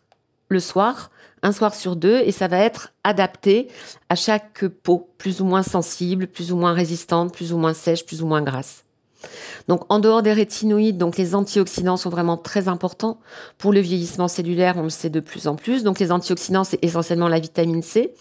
le 0.49 0.59
soir, 0.59 1.11
un 1.41 1.51
soir 1.51 1.73
sur 1.73 1.95
deux, 1.95 2.19
et 2.19 2.31
ça 2.31 2.47
va 2.47 2.59
être 2.59 2.93
adapté 3.03 3.69
à 4.09 4.15
chaque 4.15 4.65
peau, 4.67 5.09
plus 5.17 5.41
ou 5.41 5.45
moins 5.45 5.63
sensible, 5.63 6.27
plus 6.27 6.51
ou 6.51 6.57
moins 6.57 6.73
résistante, 6.73 7.33
plus 7.33 7.53
ou 7.53 7.57
moins 7.57 7.73
sèche, 7.73 8.05
plus 8.05 8.21
ou 8.21 8.27
moins 8.27 8.41
grasse. 8.41 8.83
Donc 9.67 9.81
en 9.89 9.99
dehors 9.99 10.23
des 10.23 10.33
rétinoïdes, 10.33 10.97
donc 10.97 11.17
les 11.17 11.35
antioxydants 11.35 11.97
sont 11.97 12.09
vraiment 12.09 12.37
très 12.37 12.67
importants 12.67 13.19
pour 13.57 13.71
le 13.71 13.79
vieillissement 13.79 14.27
cellulaire, 14.27 14.75
on 14.77 14.83
le 14.83 14.89
sait 14.89 15.09
de 15.09 15.19
plus 15.19 15.47
en 15.47 15.55
plus. 15.55 15.83
Donc 15.83 15.99
les 15.99 16.11
antioxydants, 16.11 16.63
c'est 16.63 16.83
essentiellement 16.83 17.27
la 17.27 17.39
vitamine 17.39 17.81
C, 17.81 18.13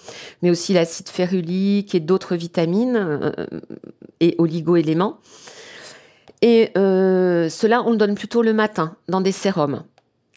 mais 0.42 0.50
aussi 0.50 0.72
l'acide 0.72 1.08
férulique 1.08 1.94
et 1.94 2.00
d'autres 2.00 2.36
vitamines 2.36 2.96
euh, 2.96 3.32
et 4.20 4.34
oligo-éléments. 4.38 5.18
Et 6.42 6.70
euh, 6.76 7.48
cela, 7.48 7.82
on 7.82 7.92
le 7.92 7.96
donne 7.96 8.14
plutôt 8.14 8.42
le 8.42 8.52
matin 8.52 8.96
dans 9.08 9.20
des 9.20 9.32
sérums. 9.32 9.82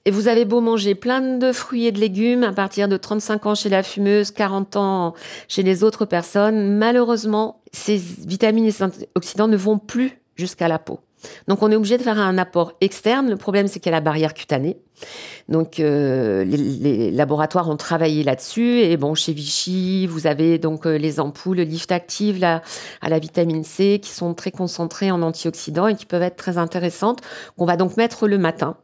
Et 0.06 0.12
vous 0.12 0.28
avez 0.28 0.46
beau 0.46 0.62
manger 0.62 0.96
plein 0.96 1.38
de 1.38 1.52
fruits 1.52 1.86
et 1.86 1.92
de 1.92 2.00
légumes 2.00 2.44
à 2.44 2.54
partir 2.54 2.88
de 2.88 2.98
35 2.98 3.46
ans 3.46 3.56
chez 3.56 3.70
la 3.70 3.84
fumeuse, 3.84 4.32
40 4.32 4.76
ans 4.76 5.14
chez 5.48 5.62
les 5.62 5.84
autres 5.84 6.06
personnes, 6.06 6.76
malheureusement, 6.78 7.62
ces 7.72 7.98
vitamines 7.98 8.66
et 8.66 8.72
ces 8.72 8.84
antioxydants 8.84 9.48
ne 9.48 9.58
vont 9.58 9.78
plus 9.78 10.21
jusqu'à 10.42 10.68
la 10.68 10.80
peau. 10.80 11.00
Donc 11.48 11.62
on 11.62 11.72
est 11.72 11.76
obligé 11.76 11.98
de 12.00 12.04
faire 12.04 12.18
un 12.20 12.38
apport 12.40 12.74
externe. 12.82 13.30
Le 13.30 13.38
problème 13.38 13.68
c'est 13.68 13.80
qu'il 13.80 13.92
y 13.92 13.94
a 13.94 13.98
la 13.98 14.02
barrière 14.02 14.34
cutanée. 14.34 14.78
Donc 15.50 15.80
euh, 15.80 16.44
les, 16.44 17.12
laboratoires 17.12 17.70
ont 17.70 17.78
travaillé 17.78 18.24
là-dessus 18.24 18.80
et 18.80 18.98
bon 18.98 19.14
chez 19.14 19.34
Vichy 19.34 20.08
vous 20.08 20.26
avez 20.26 20.58
donc 20.58 20.88
euh, 20.88 20.98
les 20.98 21.20
ampoules 21.20 21.62
Lift 21.62 21.92
Active 21.92 22.44
à 22.44 22.62
la 23.10 23.20
vitamine 23.20 23.64
C 23.64 24.00
qui 24.02 24.10
sont 24.10 24.34
très 24.34 24.52
concentrées 24.52 25.12
en 25.12 25.22
antioxydants 25.22 25.88
et 25.88 25.96
qui 25.96 26.08
peuvent 26.08 26.24
être 26.24 26.38
très 26.38 26.58
intéressantes. 26.58 27.22
On 27.58 27.66
va 27.66 27.78
donc 27.78 27.98
mettre 27.98 28.28
le 28.28 28.40
matin 28.40 28.78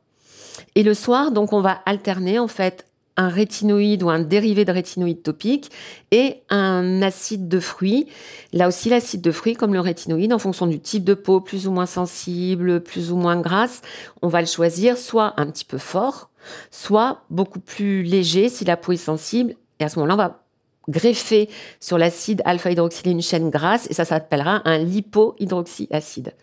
et 0.75 0.83
le 0.83 0.93
soir, 0.93 1.31
donc, 1.31 1.53
on 1.53 1.61
va 1.61 1.79
alterner 1.85 2.39
en 2.39 2.47
fait 2.47 2.86
un 3.17 3.29
rétinoïde 3.29 4.03
ou 4.03 4.09
un 4.09 4.19
dérivé 4.19 4.63
de 4.63 4.71
rétinoïde 4.71 5.23
topique 5.23 5.71
et 6.11 6.37
un 6.49 7.01
acide 7.01 7.47
de 7.47 7.59
fruits. 7.59 8.07
Là 8.53 8.67
aussi, 8.67 8.89
l'acide 8.89 9.21
de 9.21 9.31
fruits, 9.31 9.55
comme 9.55 9.73
le 9.73 9.79
rétinoïde, 9.79 10.31
en 10.31 10.39
fonction 10.39 10.67
du 10.67 10.79
type 10.79 11.03
de 11.03 11.15
peau, 11.15 11.41
plus 11.41 11.67
ou 11.67 11.71
moins 11.71 11.85
sensible, 11.87 12.81
plus 12.81 13.11
ou 13.11 13.17
moins 13.17 13.41
grasse, 13.41 13.81
on 14.21 14.27
va 14.27 14.39
le 14.39 14.47
choisir 14.47 14.97
soit 14.97 15.33
un 15.37 15.47
petit 15.47 15.65
peu 15.65 15.77
fort, 15.77 16.29
soit 16.71 17.23
beaucoup 17.29 17.59
plus 17.59 18.03
léger 18.03 18.49
si 18.49 18.63
la 18.65 18.77
peau 18.77 18.93
est 18.93 18.97
sensible. 18.97 19.55
Et 19.79 19.83
à 19.83 19.89
ce 19.89 19.99
moment-là, 19.99 20.13
on 20.13 20.17
va 20.17 20.43
greffer 20.87 21.49
sur 21.79 21.97
l'acide 21.97 22.41
alpha-hydroxylé 22.45 23.11
une 23.11 23.21
chaîne 23.21 23.49
grasse 23.49 23.87
et 23.89 23.93
ça 23.93 24.05
s'appellera 24.05 24.61
un 24.65 24.77
lipohydroxyacide. 24.77 26.33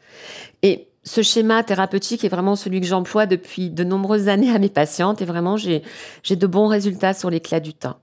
Et 0.63 0.89
ce 1.05 1.23
schéma 1.23 1.63
thérapeutique 1.63 2.25
est 2.25 2.29
vraiment 2.29 2.57
celui 2.57 2.81
que 2.81 2.87
j'emploie 2.87 3.27
depuis 3.27 3.71
de 3.71 3.85
nombreuses 3.85 4.29
années 4.29 4.51
à 4.51 4.59
mes 4.59 4.71
patientes 4.71 5.21
et 5.21 5.27
vraiment 5.27 5.57
j'ai 5.57 5.83
de 6.31 6.47
bons 6.47 6.67
résultats 6.67 7.15
sur 7.15 7.31
l'éclat 7.31 7.61
du 7.61 7.75
teint. 7.75 7.99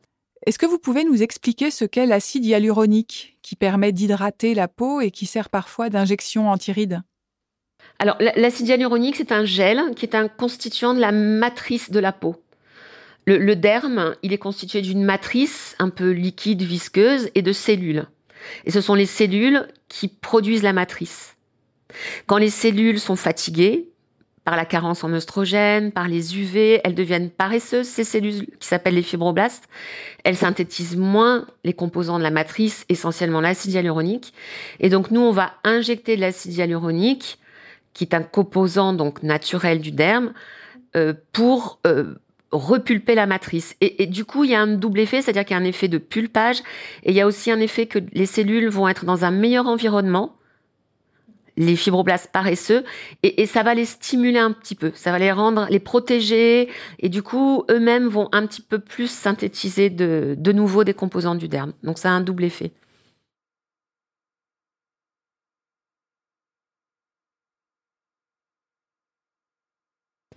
Est-ce 0.46 0.60
que 0.60 0.66
vous 0.66 0.80
pouvez 0.80 1.04
nous 1.04 1.22
expliquer 1.22 1.70
ce 1.72 1.86
qu'est 1.86 2.06
l'acide 2.06 2.46
hyaluronique 2.46 3.38
qui 3.42 3.56
permet 3.56 3.92
d'hydrater 3.92 4.54
la 4.54 4.68
peau 4.68 5.02
et 5.02 5.12
qui 5.12 5.26
sert 5.26 5.50
parfois 5.50 5.90
d'injection 5.90 6.50
antiride? 6.50 7.02
Alors 8.00 8.18
l'acide 8.36 8.68
hyaluronique 8.68 9.16
c'est 9.16 9.32
un 9.32 9.46
gel 9.46 9.94
qui 9.96 10.06
est 10.06 10.16
un 10.16 10.28
constituant 10.28 10.94
de 10.94 11.00
la 11.00 11.12
matrice 11.12 11.92
de 11.92 12.00
la 12.00 12.12
peau. 12.12 12.36
Le, 13.26 13.38
le 13.38 13.56
derme, 13.56 14.16
il 14.24 14.34
est 14.34 14.40
constitué 14.40 14.82
d'une 14.82 15.04
matrice 15.04 15.76
un 15.78 15.90
peu 15.90 16.10
liquide, 16.10 16.64
visqueuse 16.64 17.30
et 17.36 17.44
de 17.44 17.54
cellules. 17.54 18.08
Et 18.66 18.72
ce 18.72 18.82
sont 18.82 18.96
les 18.96 19.06
cellules 19.06 19.68
qui 19.90 20.08
produisent 20.08 20.64
la 20.64 20.74
matrice. 20.74 21.36
Quand 22.28 22.38
les 22.38 22.50
cellules 22.50 23.00
sont 23.00 23.16
fatiguées, 23.16 23.92
par 24.44 24.56
la 24.56 24.66
carence 24.66 25.04
en 25.04 25.14
oestrogène, 25.14 25.92
par 25.92 26.08
les 26.08 26.38
UV, 26.38 26.82
elles 26.84 26.96
deviennent 26.96 27.30
paresseuses, 27.30 27.88
ces 27.88 28.04
cellules 28.04 28.48
qui 28.60 28.68
s'appellent 28.68 28.96
les 28.96 29.04
fibroblastes. 29.04 29.70
Elles 30.24 30.36
synthétisent 30.36 30.98
moins 30.98 31.46
les 31.64 31.74
composants 31.74 32.18
de 32.18 32.24
la 32.24 32.32
matrice, 32.32 32.86
essentiellement 32.90 33.42
l'acide 33.42 33.74
hyaluronique. 33.74 34.34
Et 34.80 34.90
donc, 34.90 35.12
nous, 35.12 35.22
on 35.22 35.32
va 35.32 35.54
injecter 35.64 36.16
de 36.16 36.22
l'acide 36.22 36.54
hyaluronique, 36.54 37.38
qui 37.94 38.04
est 38.04 38.16
un 38.16 38.24
composant 38.24 38.94
donc 38.94 39.22
naturel 39.22 39.80
du 39.80 39.92
derme, 39.92 40.34
euh, 40.96 41.14
pour 41.34 41.80
euh, 41.86 42.16
repulper 42.52 43.14
la 43.14 43.28
matrice. 43.28 43.76
Et, 43.80 44.02
et, 44.02 44.08
du 44.08 44.26
coup, 44.26 44.44
il 44.44 44.52
y 44.52 44.56
a 44.56 44.62
un 44.62 44.68
double 44.68 45.02
effet, 45.02 45.22
c'est-à-dire 45.22 45.46
qu'il 45.46 45.56
y 45.56 45.60
a 45.60 45.62
un 45.62 45.66
effet 45.66 45.88
de 45.88 46.00
pulpage, 46.00 46.60
et 47.04 47.12
il 47.12 47.16
y 47.16 47.22
a 47.22 47.28
aussi 47.28 47.52
un 47.52 47.60
effet 47.60 47.86
que 47.86 48.00
les 48.12 48.26
cellules 48.26 48.70
vont 48.70 48.88
être 48.88 49.06
dans 49.06 49.24
un 49.24 49.32
meilleur 49.32 49.68
environnement, 49.68 50.36
les 51.58 51.76
fibroblastes 51.76 52.32
paresseux 52.32 52.84
et, 53.24 53.46
ça 53.46 53.64
va 53.64 53.74
les 53.74 53.86
stimuler 53.86 54.40
un 54.40 54.52
petit 54.52 54.76
peu, 54.76 54.92
ça 54.96 55.12
va 55.12 55.20
les 55.20 55.32
rendre, 55.32 55.68
les 55.70 55.80
protéger 55.80 56.70
et 57.00 57.10
du 57.10 57.24
coup 57.24 57.66
eux-mêmes 57.70 58.08
vont 58.08 58.30
un 58.32 58.46
petit 58.48 58.62
peu 58.62 58.80
plus 58.80 59.10
synthétiser 59.10 59.90
de, 59.90 60.52
nouveau 60.52 60.84
des 60.84 60.94
composants 60.94 61.36
du 61.36 61.48
derme. 61.48 61.74
Donc 61.84 61.98
ça 61.98 62.10
a 62.10 62.14
un 62.14 62.22
double 62.22 62.44
effet. 62.44 62.72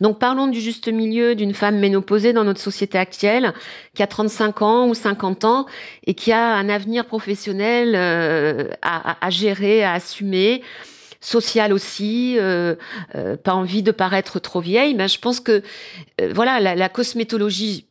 Donc 0.00 0.18
parlons 0.18 0.48
du 0.48 0.61
juste 0.61 0.88
milieu 0.88 1.35
d'une 1.37 1.55
femme 1.55 1.79
ménopausée 1.79 2.33
dans 2.33 2.44
notre 2.44 2.61
société 2.61 2.98
actuelle, 2.98 3.55
qui 3.94 4.03
a 4.03 4.09
35 4.09 4.62
ans 4.62 4.88
ou 4.88 4.94
50 4.94 5.44
ans 5.44 5.66
et 6.07 6.14
qui 6.14 6.33
a 6.33 6.55
un 6.57 6.68
avenir 6.68 7.07
professionnel 7.07 7.94
euh, 7.94 8.68
à, 8.83 9.31
gérer, 9.31 9.85
à 9.85 9.92
assumer 9.92 10.62
sociale 11.25 11.73
aussi, 11.73 12.37
euh, 12.39 12.75
euh, 13.15 13.37
pas 13.37 13.55
envie 13.55 13.83
de 13.83 13.91
paraître 13.91 14.39
trop 14.39 14.61
vieille. 14.61 14.95
Mais 14.95 15.09
je 15.09 15.19
pense 15.19 15.41
que 15.41 15.63
euh, 16.21 16.33
voilà, 16.35 16.61
la, 16.61 16.75
la 16.75 16.89
cosmétologie 16.89 17.87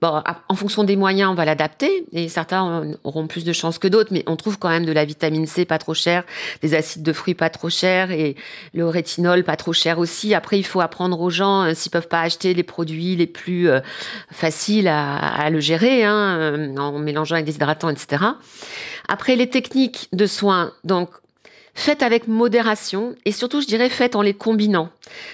Bon, 0.00 0.22
en 0.48 0.54
fonction 0.54 0.82
des 0.82 0.96
moyens, 0.96 1.30
on 1.30 1.34
va 1.34 1.44
l'adapter 1.44 2.06
et 2.12 2.30
certains 2.30 2.94
auront 3.04 3.26
plus 3.26 3.44
de 3.44 3.52
chances 3.52 3.78
que 3.78 3.86
d'autres, 3.86 4.14
mais 4.14 4.24
on 4.26 4.36
trouve 4.36 4.58
quand 4.58 4.70
même 4.70 4.86
de 4.86 4.92
la 4.92 5.04
vitamine 5.04 5.46
C 5.46 5.66
pas 5.66 5.76
trop 5.76 5.92
chère, 5.92 6.24
des 6.62 6.74
acides 6.74 7.02
de 7.02 7.12
fruits 7.12 7.34
pas 7.34 7.50
trop 7.50 7.68
chers 7.68 8.10
et 8.10 8.34
le 8.72 8.88
rétinol 8.88 9.44
pas 9.44 9.56
trop 9.56 9.74
cher 9.74 9.98
aussi. 9.98 10.32
Après, 10.32 10.58
il 10.58 10.64
faut 10.64 10.80
apprendre 10.80 11.20
aux 11.20 11.28
gens 11.28 11.64
euh, 11.64 11.74
s'ils 11.74 11.92
peuvent 11.92 12.08
pas 12.08 12.22
acheter 12.22 12.54
les 12.54 12.62
produits 12.62 13.14
les 13.14 13.26
plus 13.26 13.68
euh, 13.68 13.80
faciles 14.30 14.88
à, 14.88 15.18
à, 15.18 15.50
le 15.50 15.60
gérer, 15.60 16.02
hein, 16.04 16.74
en 16.78 16.98
mélangeant 16.98 17.34
avec 17.34 17.44
des 17.44 17.56
hydratants, 17.56 17.90
etc. 17.90 18.24
Après, 19.06 19.36
les 19.36 19.50
techniques 19.50 20.08
de 20.14 20.24
soins, 20.24 20.72
donc 20.82 21.10
Faites 21.74 22.02
avec 22.02 22.28
modération 22.28 23.14
et 23.24 23.32
surtout, 23.32 23.60
je 23.60 23.66
dirais, 23.66 23.88
faites 23.88 24.16
en 24.16 24.22
les 24.22 24.34
combinant. 24.34 24.90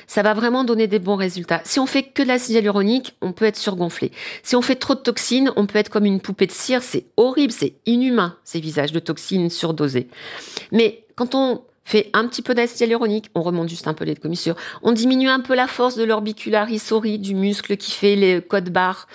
Ça 0.07 0.23
va 0.23 0.35
vraiment 0.35 0.65
donner 0.65 0.87
des 0.87 0.99
bons 0.99 1.17
résultats. 1.17 1.61
Si 1.65 1.81
on 1.81 1.87
fait 1.87 2.03
que 2.05 2.23
de 2.23 2.29
l'acide 2.29 2.55
hyaluronique, 2.55 3.17
on 3.21 3.33
peut 3.33 3.47
être 3.47 3.57
surgonflé. 3.57 4.13
Si 4.43 4.57
on 4.57 4.63
fait 4.63 4.77
trop 4.77 4.95
de 4.95 5.01
toxines, 5.01 5.53
on 5.57 5.67
peut 5.67 5.79
être 5.79 5.89
comme 5.89 6.05
une 6.05 6.21
poupée 6.21 6.47
de 6.47 6.53
cire. 6.53 6.83
C'est 6.83 7.07
horrible, 7.17 7.53
c'est 7.53 7.75
inhumain, 7.87 8.37
ces 8.45 8.61
visages 8.61 8.93
de 8.93 9.01
toxines 9.01 9.51
surdosées. 9.51 10.09
Mais 10.73 11.05
quand 11.15 11.35
on 11.35 11.63
fait 11.87 12.11
un 12.13 12.27
petit 12.27 12.43
peu 12.43 12.53
d'acide 12.53 12.81
hyaluronique, 12.81 13.31
on 13.35 13.43
remonte 13.43 13.69
juste 13.69 13.87
un 13.87 13.95
peu 13.95 14.05
les 14.05 14.17
commissures, 14.17 14.57
on 14.83 14.91
diminue 14.91 15.29
un 15.29 15.41
peu 15.41 15.55
la 15.55 15.69
force 15.69 15.97
de 15.97 16.03
l'orbicularis 16.03 16.83
du 17.19 17.35
muscle 17.35 17.77
qui 17.77 17.93
fait 17.93 18.17
les 18.17 18.43
codes 18.43 18.71
barres, 18.71 19.07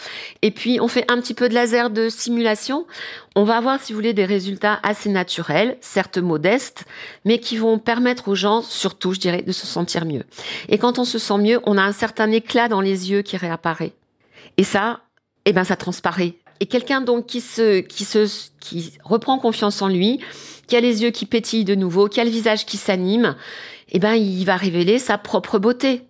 et 0.41 0.51
puis 0.51 0.79
on 0.79 0.87
fait 0.87 1.03
un 1.11 1.19
petit 1.19 1.33
peu 1.33 1.49
de 1.49 1.53
laser 1.53 1.89
de 1.89 2.07
simulation, 2.07 2.87
on 3.35 3.43
va 3.43 3.57
avoir, 3.57 3.81
si 3.81 3.91
vous 3.91 3.97
voulez, 3.97 4.13
des 4.13 4.23
résultats 4.23 4.79
assez 4.83 5.09
naturels, 5.09 5.77
certes 5.81 6.17
modestes, 6.17 6.85
mais 7.25 7.39
qui 7.39 7.57
vont 7.57 7.77
permettre 7.77 8.29
aux 8.29 8.35
gens, 8.35 8.61
surtout, 8.61 9.13
je 9.13 9.19
dirais, 9.19 9.41
de 9.41 9.51
se 9.51 9.67
sentir 9.67 10.05
mieux. 10.05 10.23
Et 10.69 10.77
quand 10.77 10.97
on 10.97 11.05
se 11.05 11.19
sent 11.19 11.37
mieux, 11.39 11.59
on 11.65 11.77
a 11.77 11.83
un 11.83 11.91
certain 11.91 12.31
éclat 12.31 12.69
dans 12.69 12.81
les 12.81 13.11
yeux 13.11 13.21
qui 13.21 13.35
réapparaît. 13.35 13.93
Et 14.55 14.63
ça, 14.63 15.01
eh 15.45 15.51
ben, 15.51 15.65
ça 15.65 15.75
transparaît. 15.75 16.35
Et 16.61 16.67
quelqu'un 16.67 17.01
donc 17.01 17.25
qui 17.25 17.41
se, 17.41 17.79
qui 17.79 18.05
se, 18.05 18.27
qui 18.59 18.93
reprend 19.03 19.39
confiance 19.39 19.81
en 19.81 19.87
lui, 19.87 20.19
qui 20.71 20.77
a 20.77 20.79
les 20.79 21.03
yeux 21.03 21.11
qui 21.11 21.25
pétillent 21.25 21.65
de 21.65 21.75
nouveau, 21.75 22.07
qui 22.07 22.21
a 22.21 22.23
le 22.23 22.29
visage 22.29 22.65
qui 22.65 22.77
s'anime, 22.77 23.35
eh 23.89 23.99
ben, 23.99 24.13
il 24.13 24.45
va 24.45 24.55
révéler 24.55 24.99
sa 24.99 25.17
propre 25.17 25.59
beauté. 25.59 26.03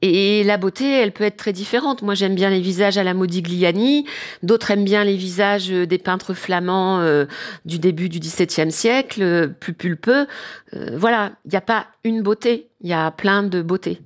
Et 0.00 0.42
la 0.42 0.56
beauté, 0.56 0.90
elle 0.90 1.12
peut 1.12 1.24
être 1.24 1.36
très 1.36 1.52
différente. 1.52 2.00
Moi, 2.00 2.14
j'aime 2.14 2.34
bien 2.34 2.48
les 2.48 2.62
visages 2.62 2.96
à 2.96 3.04
la 3.04 3.12
Modigliani. 3.12 4.06
D'autres 4.42 4.70
aiment 4.70 4.86
bien 4.86 5.04
les 5.04 5.16
visages 5.16 5.68
des 5.68 5.98
peintres 5.98 6.32
flamands 6.32 7.00
euh, 7.00 7.26
du 7.66 7.78
début 7.78 8.08
du 8.08 8.20
XVIIe 8.20 8.72
siècle, 8.72 9.52
plus 9.60 9.74
pulpeux. 9.74 10.26
Euh, 10.72 10.96
voilà, 10.96 11.32
il 11.44 11.50
n'y 11.50 11.58
a 11.58 11.60
pas 11.60 11.88
une 12.02 12.22
beauté, 12.22 12.68
il 12.80 12.88
y 12.88 12.94
a 12.94 13.10
plein 13.10 13.42
de 13.42 13.60
beautés. 13.60 14.00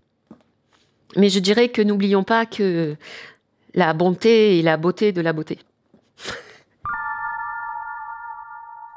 Mais 1.14 1.28
je 1.28 1.38
dirais 1.38 1.68
que 1.68 1.82
n'oublions 1.82 2.24
pas 2.24 2.46
que 2.46 2.96
la 3.74 3.92
bonté 3.92 4.58
est 4.58 4.62
la 4.62 4.76
beauté 4.76 5.12
de 5.12 5.20
la 5.20 5.32
beauté. 5.32 5.60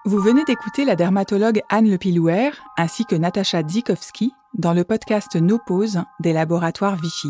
Vous 0.08 0.20
venez 0.20 0.46
d'écouter 0.46 0.86
la 0.86 0.96
dermatologue 0.96 1.62
Anne 1.68 1.90
Lepilouer 1.90 2.52
ainsi 2.78 3.04
que 3.04 3.14
Natacha 3.14 3.62
Dzikowski 3.62 4.34
dans 4.54 4.72
le 4.72 4.86
podcast 4.86 5.36
No 5.36 5.60
Pause 5.60 6.02
des 6.22 6.32
laboratoires 6.32 6.96
Vichy. 6.96 7.28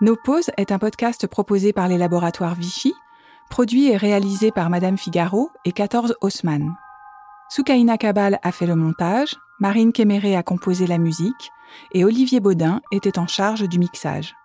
No 0.00 0.14
Pause 0.14 0.52
est 0.56 0.70
un 0.70 0.78
podcast 0.78 1.26
proposé 1.26 1.72
par 1.72 1.88
les 1.88 1.98
laboratoires 1.98 2.54
Vichy, 2.54 2.94
produit 3.50 3.88
et 3.88 3.96
réalisé 3.96 4.52
par 4.52 4.70
Madame 4.70 4.96
Figaro 4.96 5.50
et 5.64 5.72
14 5.72 6.14
Haussmann. 6.20 6.76
Soukaina 7.48 7.98
Kabal 7.98 8.38
a 8.40 8.52
fait 8.52 8.66
le 8.66 8.76
montage, 8.76 9.34
Marine 9.58 9.92
Kéméré 9.92 10.36
a 10.36 10.44
composé 10.44 10.86
la 10.86 10.98
musique 10.98 11.50
et 11.90 12.04
Olivier 12.04 12.38
Baudin 12.38 12.82
était 12.92 13.18
en 13.18 13.26
charge 13.26 13.68
du 13.68 13.80
mixage. 13.80 14.36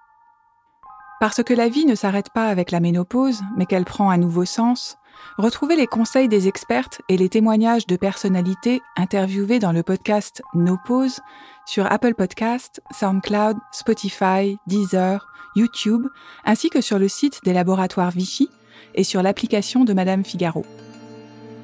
Parce 1.19 1.43
que 1.43 1.54
la 1.54 1.69
vie 1.69 1.86
ne 1.86 1.93
s'arrête 1.93 2.32
pas 2.34 2.47
avec 2.47 2.71
la 2.71 2.80
ménopause, 2.80 3.43
mais 3.56 3.67
qu'elle 3.67 3.86
prend 3.86 4.10
un 4.10 4.17
nouveau 4.17 4.45
sens, 4.45 4.97
Retrouvez 5.38 5.76
les 5.76 5.88
conseils 5.88 6.28
des 6.28 6.47
expertes 6.47 7.02
et 7.10 7.17
les 7.17 7.30
témoignages 7.30 7.88
de 7.88 7.95
personnalités 7.95 8.82
interviewées 8.97 9.60
dans 9.60 9.71
le 9.71 9.84
podcast 9.84 10.41
No 10.54 10.78
Pause 10.86 11.19
sur 11.65 11.91
Apple 11.91 12.15
Podcast, 12.15 12.82
SoundCloud, 12.91 13.58
Spotify, 13.71 14.58
Deezer, 14.67 15.28
YouTube, 15.56 16.08
ainsi 16.45 16.69
que 16.69 16.82
sur 16.82 17.00
le 17.00 17.08
site 17.08 17.39
des 17.43 17.54
laboratoires 17.54 18.12
Vichy 18.12 18.50
et 18.95 19.04
sur 19.04 19.24
l'application 19.24 19.84
de 19.84 19.93
Madame 19.93 20.24
Figaro. 20.24 20.65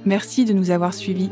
Merci 0.06 0.46
de 0.46 0.54
nous 0.54 0.72
avoir 0.72 0.94
suivis. 0.94 1.30